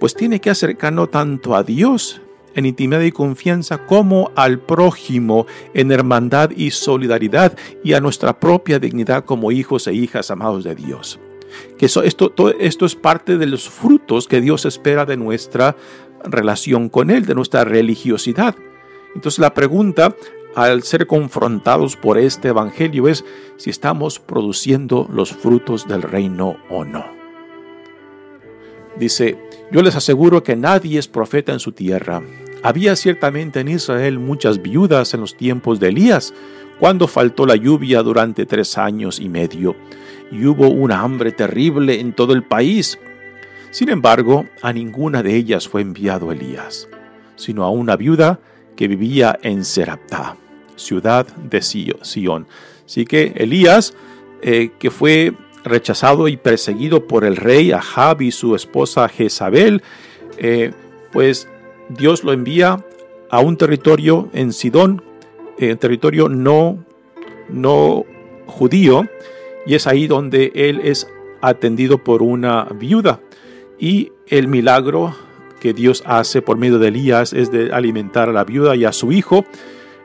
pues 0.00 0.14
tiene 0.14 0.40
que 0.40 0.50
acercarnos 0.50 1.12
tanto 1.12 1.54
a 1.54 1.62
Dios 1.62 2.20
en 2.54 2.66
intimidad 2.66 3.00
y 3.00 3.12
confianza 3.12 3.86
como 3.86 4.30
al 4.36 4.60
prójimo 4.60 5.46
en 5.74 5.92
hermandad 5.92 6.50
y 6.50 6.70
solidaridad 6.70 7.56
y 7.82 7.94
a 7.94 8.00
nuestra 8.00 8.38
propia 8.38 8.78
dignidad 8.78 9.24
como 9.24 9.52
hijos 9.52 9.86
e 9.86 9.94
hijas 9.94 10.30
amados 10.30 10.64
de 10.64 10.74
Dios. 10.74 11.18
Que 11.78 11.86
esto, 11.86 12.30
todo 12.30 12.50
esto 12.58 12.86
es 12.86 12.94
parte 12.94 13.38
de 13.38 13.46
los 13.46 13.68
frutos 13.68 14.26
que 14.26 14.40
Dios 14.40 14.64
espera 14.64 15.04
de 15.04 15.16
nuestra 15.16 15.76
relación 16.24 16.88
con 16.88 17.10
Él, 17.10 17.26
de 17.26 17.34
nuestra 17.34 17.64
religiosidad. 17.64 18.56
Entonces 19.14 19.38
la 19.38 19.54
pregunta 19.54 20.16
al 20.54 20.82
ser 20.82 21.06
confrontados 21.06 21.96
por 21.96 22.18
este 22.18 22.48
Evangelio 22.48 23.08
es 23.08 23.24
si 23.56 23.70
estamos 23.70 24.18
produciendo 24.20 25.08
los 25.12 25.32
frutos 25.32 25.86
del 25.86 26.02
reino 26.02 26.56
o 26.70 26.84
no. 26.84 27.04
Dice, 28.96 29.36
yo 29.70 29.82
les 29.82 29.96
aseguro 29.96 30.42
que 30.42 30.56
nadie 30.56 30.98
es 30.98 31.08
profeta 31.08 31.52
en 31.52 31.60
su 31.60 31.72
tierra. 31.72 32.22
Había 32.62 32.96
ciertamente 32.96 33.60
en 33.60 33.68
Israel 33.68 34.18
muchas 34.18 34.62
viudas 34.62 35.14
en 35.14 35.20
los 35.20 35.36
tiempos 35.36 35.80
de 35.80 35.88
Elías, 35.88 36.32
cuando 36.78 37.06
faltó 37.08 37.46
la 37.46 37.56
lluvia 37.56 38.02
durante 38.02 38.46
tres 38.46 38.78
años 38.78 39.20
y 39.20 39.28
medio, 39.28 39.76
y 40.30 40.46
hubo 40.46 40.68
una 40.68 41.00
hambre 41.00 41.32
terrible 41.32 42.00
en 42.00 42.12
todo 42.12 42.32
el 42.32 42.42
país. 42.42 42.98
Sin 43.70 43.88
embargo, 43.88 44.46
a 44.62 44.72
ninguna 44.72 45.22
de 45.22 45.34
ellas 45.34 45.68
fue 45.68 45.82
enviado 45.82 46.32
Elías, 46.32 46.88
sino 47.36 47.64
a 47.64 47.70
una 47.70 47.96
viuda 47.96 48.40
que 48.76 48.88
vivía 48.88 49.38
en 49.42 49.64
Serapta, 49.64 50.36
ciudad 50.76 51.26
de 51.36 51.62
Sion. 51.62 52.46
Así 52.84 53.04
que 53.04 53.32
Elías, 53.36 53.94
eh, 54.42 54.70
que 54.78 54.90
fue 54.90 55.32
rechazado 55.64 56.28
y 56.28 56.36
perseguido 56.36 57.06
por 57.06 57.24
el 57.24 57.36
rey 57.36 57.72
Ahab 57.72 58.22
y 58.22 58.30
su 58.30 58.54
esposa 58.54 59.08
Jezabel, 59.08 59.82
eh, 60.36 60.72
pues 61.12 61.48
Dios 61.88 62.22
lo 62.22 62.32
envía 62.32 62.84
a 63.30 63.40
un 63.40 63.56
territorio 63.56 64.28
en 64.32 64.52
Sidón, 64.52 65.02
eh, 65.58 65.74
territorio 65.76 66.28
no, 66.28 66.84
no 67.48 68.04
judío, 68.46 69.06
y 69.66 69.74
es 69.74 69.86
ahí 69.86 70.06
donde 70.06 70.52
él 70.54 70.80
es 70.84 71.08
atendido 71.40 71.98
por 71.98 72.22
una 72.22 72.64
viuda. 72.64 73.20
Y 73.78 74.12
el 74.28 74.48
milagro 74.48 75.14
que 75.60 75.72
Dios 75.72 76.02
hace 76.06 76.42
por 76.42 76.58
medio 76.58 76.78
de 76.78 76.88
Elías 76.88 77.32
es 77.32 77.50
de 77.50 77.72
alimentar 77.72 78.28
a 78.28 78.32
la 78.32 78.44
viuda 78.44 78.76
y 78.76 78.84
a 78.84 78.92
su 78.92 79.12
hijo, 79.12 79.44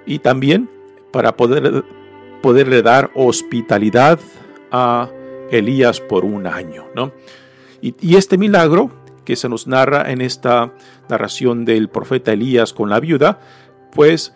y 0.06 0.20
también 0.20 0.70
para 1.12 1.36
poder, 1.36 1.84
poderle 2.42 2.82
dar 2.82 3.12
hospitalidad 3.14 4.20
a 4.72 5.10
Elías 5.52 6.00
por 6.00 6.26
un 6.26 6.48
año. 6.48 6.86
¿no? 6.96 7.12
Y, 7.82 8.16
este 8.16 8.38
milagro 8.38 8.92
que 9.26 9.36
se 9.36 9.50
nos 9.50 9.68
narra 9.68 10.12
en 10.12 10.22
esta 10.22 10.74
narración 11.08 11.66
del 11.66 11.90
profeta 11.90 12.34
Elías 12.34 12.74
con 12.74 12.90
la 12.90 13.00
viuda, 13.00 13.40
pues 13.94 14.34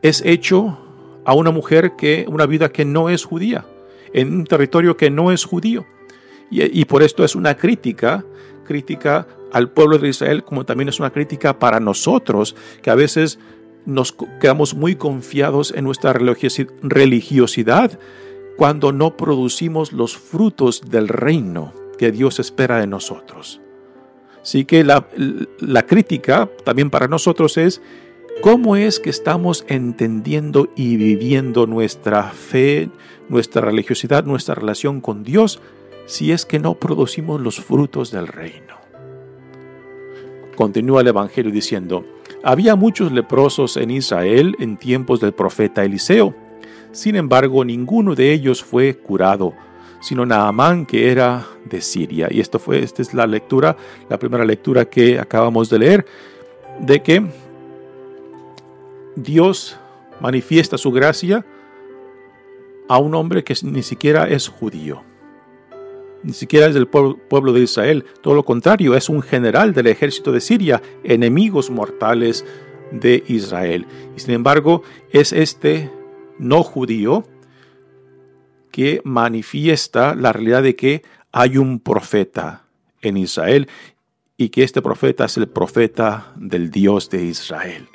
es 0.00 0.22
hecho 0.24 0.78
a 1.24 1.34
una 1.34 1.50
mujer 1.50 1.92
que, 1.96 2.24
una 2.28 2.46
viuda 2.46 2.70
que 2.70 2.84
no 2.84 3.10
es 3.10 3.24
judía, 3.24 3.66
en 4.12 4.34
un 4.34 4.44
territorio 4.44 4.96
que 4.96 5.10
no 5.10 5.30
es 5.30 5.44
judío. 5.44 5.86
Y, 6.50 6.80
y, 6.80 6.84
por 6.84 7.02
esto 7.02 7.24
es 7.24 7.34
una 7.34 7.56
crítica, 7.56 8.24
crítica 8.64 9.26
al 9.52 9.70
pueblo 9.70 9.98
de 9.98 10.08
Israel, 10.08 10.42
como 10.44 10.64
también 10.64 10.88
es 10.88 10.98
una 10.98 11.10
crítica 11.10 11.58
para 11.58 11.80
nosotros, 11.80 12.56
que 12.82 12.90
a 12.90 12.94
veces 12.94 13.38
nos 13.84 14.14
quedamos 14.40 14.74
muy 14.74 14.96
confiados 14.96 15.72
en 15.76 15.84
nuestra 15.84 16.12
religiosidad 16.12 17.98
cuando 18.56 18.92
no 18.92 19.16
producimos 19.16 19.92
los 19.92 20.16
frutos 20.16 20.82
del 20.90 21.08
reino 21.08 21.72
que 21.98 22.12
Dios 22.12 22.38
espera 22.38 22.80
de 22.80 22.86
nosotros. 22.86 23.60
Así 24.42 24.64
que 24.64 24.82
la, 24.84 25.06
crítica 25.86 26.50
también 26.64 26.90
para 26.90 27.06
nosotros 27.06 27.56
es 27.56 27.80
cómo 28.40 28.74
es 28.76 28.98
que 28.98 29.10
estamos 29.10 29.64
entendiendo 29.68 30.68
y 30.74 30.96
viviendo 30.96 31.66
nuestra 31.66 32.24
fe, 32.24 32.90
nuestra 33.28 33.62
religiosidad, 33.62 34.24
nuestra 34.24 34.56
relación 34.56 35.00
con 35.00 35.22
Dios, 35.22 35.60
si 36.06 36.32
es 36.32 36.44
que 36.44 36.58
no 36.58 36.74
producimos 36.74 37.40
los 37.40 37.60
frutos 37.60 38.10
del 38.10 38.26
reino. 38.26 38.74
Continúa 40.56 41.02
el 41.02 41.08
Evangelio 41.08 41.52
diciendo, 41.52 42.04
había 42.42 42.74
muchos 42.74 43.12
leprosos 43.12 43.76
en 43.76 43.92
Israel 43.92 44.56
en 44.58 44.76
tiempos 44.76 45.20
del 45.20 45.32
profeta 45.32 45.84
Eliseo 45.84 46.34
sin 46.92 47.16
embargo, 47.16 47.64
ninguno 47.64 48.14
de 48.14 48.32
ellos 48.32 48.62
fue 48.62 48.96
curado, 48.96 49.54
sino 50.00 50.26
Naamán, 50.26 50.84
que 50.84 51.10
era 51.10 51.46
de 51.64 51.80
Siria. 51.80 52.28
Y 52.30 52.40
esto 52.40 52.58
fue, 52.58 52.80
esta 52.82 53.02
es 53.02 53.14
la 53.14 53.26
lectura, 53.26 53.76
la 54.08 54.18
primera 54.18 54.44
lectura 54.44 54.84
que 54.84 55.18
acabamos 55.18 55.70
de 55.70 55.78
leer, 55.78 56.06
de 56.80 57.02
que 57.02 57.24
Dios 59.16 59.76
manifiesta 60.20 60.76
su 60.76 60.92
gracia 60.92 61.44
a 62.88 62.98
un 62.98 63.14
hombre 63.14 63.42
que 63.42 63.54
ni 63.62 63.82
siquiera 63.82 64.28
es 64.28 64.48
judío. 64.48 65.02
Ni 66.22 66.34
siquiera 66.34 66.66
es 66.66 66.74
del 66.74 66.86
pueblo 66.86 67.52
de 67.52 67.60
Israel. 67.60 68.04
Todo 68.20 68.34
lo 68.34 68.44
contrario, 68.44 68.94
es 68.94 69.08
un 69.08 69.22
general 69.22 69.72
del 69.72 69.88
ejército 69.88 70.30
de 70.30 70.40
Siria, 70.40 70.80
enemigos 71.02 71.70
mortales 71.70 72.44
de 72.92 73.24
Israel. 73.26 73.86
Y 74.16 74.20
sin 74.20 74.34
embargo, 74.34 74.82
es 75.10 75.32
este 75.32 75.90
no 76.42 76.62
judío 76.64 77.24
que 78.70 79.00
manifiesta 79.04 80.14
la 80.14 80.32
realidad 80.32 80.62
de 80.62 80.76
que 80.76 81.02
hay 81.30 81.56
un 81.56 81.78
profeta 81.78 82.64
en 83.00 83.16
Israel 83.16 83.68
y 84.36 84.48
que 84.48 84.64
este 84.64 84.82
profeta 84.82 85.26
es 85.26 85.36
el 85.36 85.48
profeta 85.48 86.32
del 86.36 86.70
Dios 86.70 87.10
de 87.10 87.24
Israel. 87.24 87.88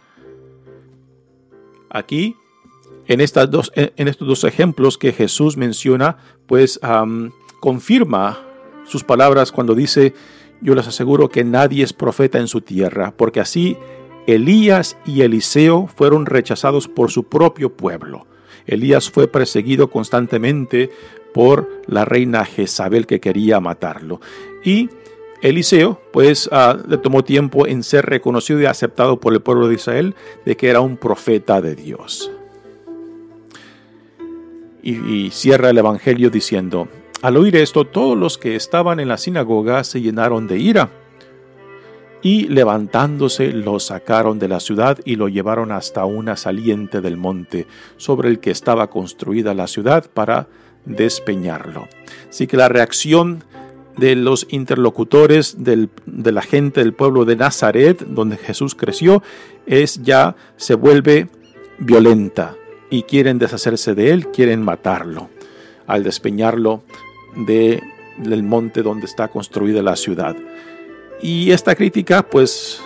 Aquí, 1.89 2.35
en, 3.07 3.21
estas 3.21 3.51
dos, 3.51 3.71
en 3.75 4.07
estos 4.07 4.27
dos 4.27 4.43
ejemplos 4.43 4.97
que 4.97 5.11
Jesús 5.11 5.57
menciona, 5.57 6.17
pues 6.45 6.79
confirma 7.59 8.39
sus 8.85 9.03
palabras 9.03 9.51
cuando 9.51 9.75
dice, 9.75 10.13
yo 10.61 10.73
les 10.73 10.87
aseguro 10.87 11.29
que 11.29 11.43
nadie 11.43 11.83
es 11.83 11.91
profeta 11.91 12.39
en 12.39 12.47
su 12.47 12.61
tierra, 12.61 13.13
porque 13.17 13.41
así 13.41 13.77
Elías 14.25 14.97
y 15.05 15.21
Eliseo 15.21 15.87
fueron 15.87 16.25
rechazados 16.25 16.87
por 16.87 17.11
su 17.11 17.25
propio 17.25 17.75
pueblo. 17.75 18.25
Elías 18.67 19.09
fue 19.09 19.27
perseguido 19.27 19.89
constantemente 19.89 20.91
por 21.33 21.69
la 21.87 22.05
reina 22.05 22.45
Jezabel 22.45 23.07
que 23.07 23.19
quería 23.19 23.59
matarlo. 23.59 24.21
Y 24.63 24.89
Eliseo, 25.41 26.01
pues, 26.11 26.49
ah, 26.51 26.77
le 26.87 26.97
tomó 26.97 27.23
tiempo 27.23 27.67
en 27.67 27.83
ser 27.83 28.05
reconocido 28.05 28.59
y 28.61 28.65
aceptado 28.65 29.19
por 29.19 29.33
el 29.33 29.41
pueblo 29.41 29.67
de 29.67 29.75
Israel 29.75 30.15
de 30.45 30.57
que 30.57 30.69
era 30.69 30.81
un 30.81 30.97
profeta 30.97 31.61
de 31.61 31.75
Dios. 31.75 32.31
y 34.89 35.31
cierra 35.31 35.69
el 35.69 35.77
Evangelio 35.77 36.29
diciendo, 36.29 36.87
al 37.21 37.35
oír 37.35 37.57
esto, 37.57 37.83
todos 37.83 38.17
los 38.17 38.37
que 38.37 38.55
estaban 38.55 39.01
en 39.01 39.09
la 39.09 39.17
sinagoga 39.17 39.83
se 39.83 39.99
llenaron 39.99 40.47
de 40.47 40.59
ira 40.59 40.89
y 42.21 42.47
levantándose 42.47 43.51
lo 43.53 43.79
sacaron 43.79 44.39
de 44.39 44.47
la 44.47 44.59
ciudad 44.59 44.99
y 45.05 45.15
lo 45.15 45.27
llevaron 45.27 45.71
hasta 45.71 46.05
una 46.05 46.35
saliente 46.35 47.01
del 47.01 47.17
monte 47.17 47.67
sobre 47.97 48.29
el 48.29 48.39
que 48.39 48.51
estaba 48.51 48.89
construida 48.89 49.53
la 49.53 49.67
ciudad 49.67 50.09
para 50.13 50.47
despeñarlo. 50.85 51.87
Así 52.29 52.47
que 52.47 52.57
la 52.57 52.69
reacción 52.69 53.43
de 53.97 54.15
los 54.15 54.47
interlocutores 54.49 55.57
de 55.63 56.31
la 56.31 56.41
gente 56.41 56.81
del 56.81 56.93
pueblo 56.93 57.25
de 57.25 57.35
Nazaret, 57.35 58.05
donde 58.07 58.37
Jesús 58.37 58.75
creció, 58.75 59.23
es 59.65 60.01
ya 60.03 60.35
se 60.55 60.75
vuelve 60.75 61.29
violenta 61.79 62.55
y 62.89 63.03
quieren 63.03 63.39
deshacerse 63.39 63.95
de 63.95 64.11
él, 64.11 64.27
quieren 64.27 64.61
matarlo 64.61 65.29
al 65.87 66.03
despeñarlo 66.03 66.83
de, 67.35 67.81
del 68.17 68.43
monte 68.43 68.83
donde 68.83 69.05
está 69.05 69.29
construida 69.29 69.81
la 69.81 69.95
ciudad. 69.95 70.35
Y 71.21 71.51
esta 71.51 71.75
crítica 71.75 72.23
pues 72.27 72.81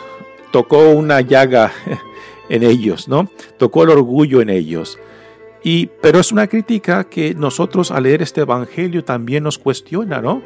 tocó 0.52 0.90
una 0.90 1.22
llaga 1.22 1.72
en 2.50 2.64
ellos, 2.64 3.08
¿no? 3.08 3.30
Tocó 3.58 3.84
el 3.84 3.90
orgullo 3.90 4.42
en 4.42 4.50
ellos. 4.50 5.00
Y, 5.64 5.88
pero 6.02 6.20
es 6.20 6.32
una 6.32 6.48
crítica 6.48 7.04
que 7.04 7.36
nosotros 7.36 7.92
al 7.92 8.04
leer 8.04 8.22
este 8.22 8.42
Evangelio 8.42 9.04
también 9.04 9.44
nos 9.44 9.60
cuestiona, 9.60 10.22
¿no? 10.22 10.42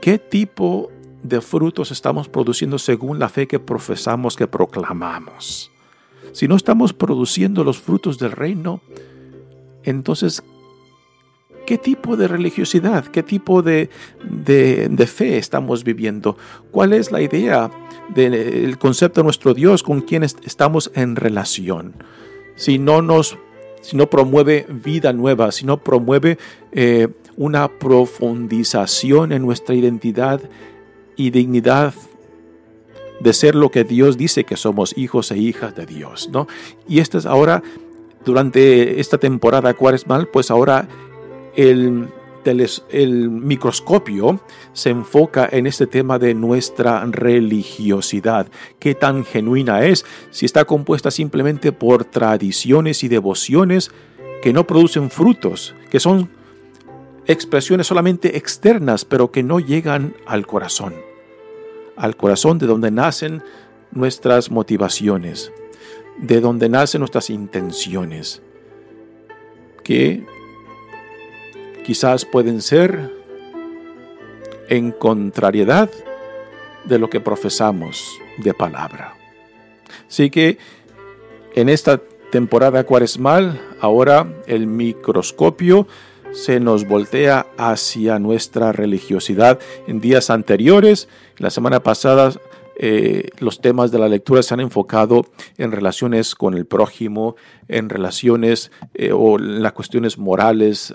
¿Qué 0.00 0.18
tipo 0.18 0.90
de 1.22 1.40
frutos 1.40 1.90
estamos 1.90 2.28
produciendo 2.28 2.78
según 2.78 3.18
la 3.18 3.28
fe 3.28 3.46
que 3.46 3.58
profesamos, 3.58 4.36
que 4.36 4.46
proclamamos? 4.46 5.70
Si 6.32 6.48
no 6.48 6.56
estamos 6.56 6.92
produciendo 6.92 7.64
los 7.64 7.78
frutos 7.78 8.18
del 8.18 8.32
reino, 8.32 8.80
entonces, 9.84 10.42
¿Qué 11.68 11.76
tipo 11.76 12.16
de 12.16 12.28
religiosidad, 12.28 13.04
qué 13.04 13.22
tipo 13.22 13.60
de, 13.60 13.90
fe 15.06 15.36
estamos 15.36 15.84
viviendo? 15.84 16.38
¿Cuál 16.70 16.94
es 16.94 17.12
la 17.12 17.20
idea 17.20 17.70
del 18.08 18.78
concepto 18.78 19.20
de 19.20 19.24
nuestro 19.24 19.52
Dios 19.52 19.82
con 19.82 20.00
quien 20.00 20.22
estamos 20.22 20.90
en 20.94 21.14
relación? 21.14 21.92
Si 22.56 22.78
no 22.78 23.02
nos 23.02 23.36
si 23.82 23.98
no 23.98 24.08
promueve 24.08 24.64
vida 24.70 25.12
nueva, 25.12 25.52
si 25.52 25.66
no 25.66 25.76
promueve 25.76 26.38
eh, 26.72 27.08
una 27.36 27.68
profundización 27.68 29.32
en 29.32 29.42
nuestra 29.42 29.74
identidad 29.74 30.40
y 31.16 31.28
dignidad 31.32 31.92
de 33.20 33.32
ser 33.34 33.54
lo 33.54 33.70
que 33.70 33.84
Dios 33.84 34.16
dice 34.16 34.44
que 34.44 34.56
somos 34.56 34.96
hijos 34.96 35.30
e 35.32 35.36
hijas 35.36 35.76
de 35.76 35.84
Dios, 35.84 36.30
¿no? 36.32 36.48
Y 36.88 37.00
esto 37.00 37.18
es 37.18 37.26
ahora, 37.26 37.62
durante 38.24 39.00
esta 39.00 39.18
temporada 39.18 39.74
cuaresmal, 39.74 40.28
pues 40.28 40.50
ahora 40.50 40.88
el 41.58 43.30
microscopio 43.30 44.40
se 44.72 44.90
enfoca 44.90 45.48
en 45.50 45.66
este 45.66 45.86
tema 45.86 46.18
de 46.18 46.34
nuestra 46.34 47.04
religiosidad. 47.04 48.46
¿Qué 48.78 48.94
tan 48.94 49.24
genuina 49.24 49.84
es? 49.84 50.04
Si 50.30 50.46
está 50.46 50.64
compuesta 50.64 51.10
simplemente 51.10 51.72
por 51.72 52.04
tradiciones 52.04 53.02
y 53.02 53.08
devociones 53.08 53.90
que 54.40 54.52
no 54.52 54.66
producen 54.66 55.10
frutos, 55.10 55.74
que 55.90 55.98
son 55.98 56.30
expresiones 57.26 57.88
solamente 57.88 58.36
externas, 58.36 59.04
pero 59.04 59.32
que 59.32 59.42
no 59.42 59.58
llegan 59.58 60.14
al 60.26 60.46
corazón. 60.46 60.94
Al 61.96 62.16
corazón 62.16 62.58
de 62.58 62.66
donde 62.66 62.92
nacen 62.92 63.42
nuestras 63.90 64.50
motivaciones, 64.52 65.52
de 66.18 66.40
donde 66.40 66.68
nacen 66.68 67.00
nuestras 67.00 67.30
intenciones, 67.30 68.42
que 69.82 70.24
quizás 71.88 72.26
pueden 72.26 72.60
ser 72.60 73.10
en 74.68 74.92
contrariedad 74.92 75.88
de 76.84 76.98
lo 76.98 77.08
que 77.08 77.18
profesamos 77.18 78.20
de 78.36 78.52
palabra. 78.52 79.14
Así 80.06 80.28
que 80.28 80.58
en 81.54 81.70
esta 81.70 81.96
temporada 82.30 82.84
cuaresmal, 82.84 83.58
ahora 83.80 84.30
el 84.46 84.66
microscopio 84.66 85.88
se 86.32 86.60
nos 86.60 86.86
voltea 86.86 87.46
hacia 87.56 88.18
nuestra 88.18 88.72
religiosidad. 88.72 89.58
En 89.86 89.98
días 89.98 90.28
anteriores, 90.28 91.08
la 91.38 91.48
semana 91.48 91.82
pasada, 91.82 92.34
eh, 92.78 93.30
los 93.40 93.60
temas 93.60 93.90
de 93.90 93.98
la 93.98 94.08
lectura 94.08 94.42
se 94.42 94.54
han 94.54 94.60
enfocado 94.60 95.26
en 95.56 95.72
relaciones 95.72 96.34
con 96.34 96.54
el 96.54 96.66
prójimo, 96.66 97.36
en 97.66 97.88
relaciones 97.88 98.70
eh, 98.94 99.12
o 99.12 99.38
en 99.38 99.62
las 99.62 99.72
cuestiones 99.72 100.18
morales 100.18 100.94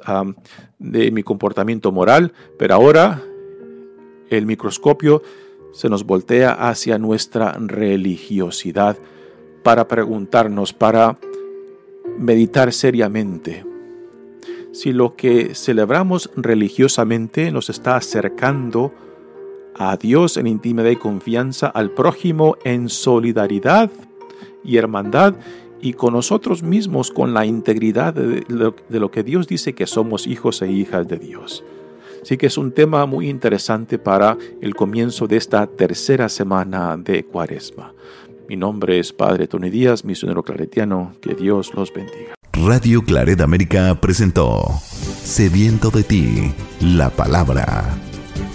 de 0.80 1.12
mi 1.12 1.24
comportamiento 1.24 1.92
moral, 1.92 2.34
pero 2.58 2.76
ahora 2.76 3.22
el 4.30 4.46
microscopio 4.46 5.22
se 5.74 5.90
nos 5.90 6.06
voltea 6.06 6.54
hacia 6.54 6.98
nuestra 6.98 7.54
religiosidad 7.60 8.98
para 9.64 9.88
preguntarnos, 9.88 10.74
para 10.74 11.18
meditar 12.18 12.72
seriamente 12.72 13.66
si 14.74 14.92
lo 14.92 15.16
que 15.16 15.54
celebramos 15.54 16.32
religiosamente 16.36 17.52
nos 17.52 17.70
está 17.70 17.96
acercando 17.96 18.92
a 19.76 19.98
Dios 19.98 20.38
en 20.38 20.48
intimidad 20.48 20.90
y 20.90 20.96
confianza, 20.96 21.68
al 21.68 21.92
prójimo 21.92 22.58
en 22.64 22.90
solidaridad 22.90 23.92
y 24.64 24.78
hermandad 24.78 25.36
y 25.82 25.94
con 25.94 26.14
nosotros 26.14 26.64
mismos 26.64 27.12
con 27.12 27.34
la 27.34 27.46
integridad 27.46 28.14
de 28.14 28.46
lo, 28.48 29.12
que 29.12 29.24
Dios 29.24 29.48
dice 29.48 29.74
que 29.74 29.86
somos 29.86 30.28
hijos 30.28 30.62
e 30.62 30.72
hijas 30.72 31.08
de 31.08 31.18
Dios. 31.18 31.64
Así 32.22 32.38
que 32.38 32.48
es 32.48 32.58
un 32.58 32.72
tema 32.72 33.06
muy 33.06 33.28
interesante 33.28 34.00
para 34.00 34.38
el 34.62 34.76
comienzo 34.76 35.28
de 35.28 35.36
esta 35.36 35.68
tercera 35.68 36.30
semana 36.30 36.96
de 36.96 37.26
Cuaresma. 37.26 37.94
Mi 38.48 38.56
nombre 38.56 38.98
es 39.00 39.12
Padre 39.12 39.48
Tony 39.48 39.70
Díaz, 39.70 40.06
misionero 40.06 40.42
claretiano. 40.42 41.14
Que 41.20 41.36
Dios 41.36 41.74
los 41.74 41.94
bendiga. 41.94 42.34
Radio 42.54 43.02
Claret 43.02 43.42
América 43.42 44.00
presentó 44.00 44.64
Sediento 45.22 45.90
de 45.90 46.04
ti, 46.04 46.54
la 46.80 47.10
palabra 47.10 47.84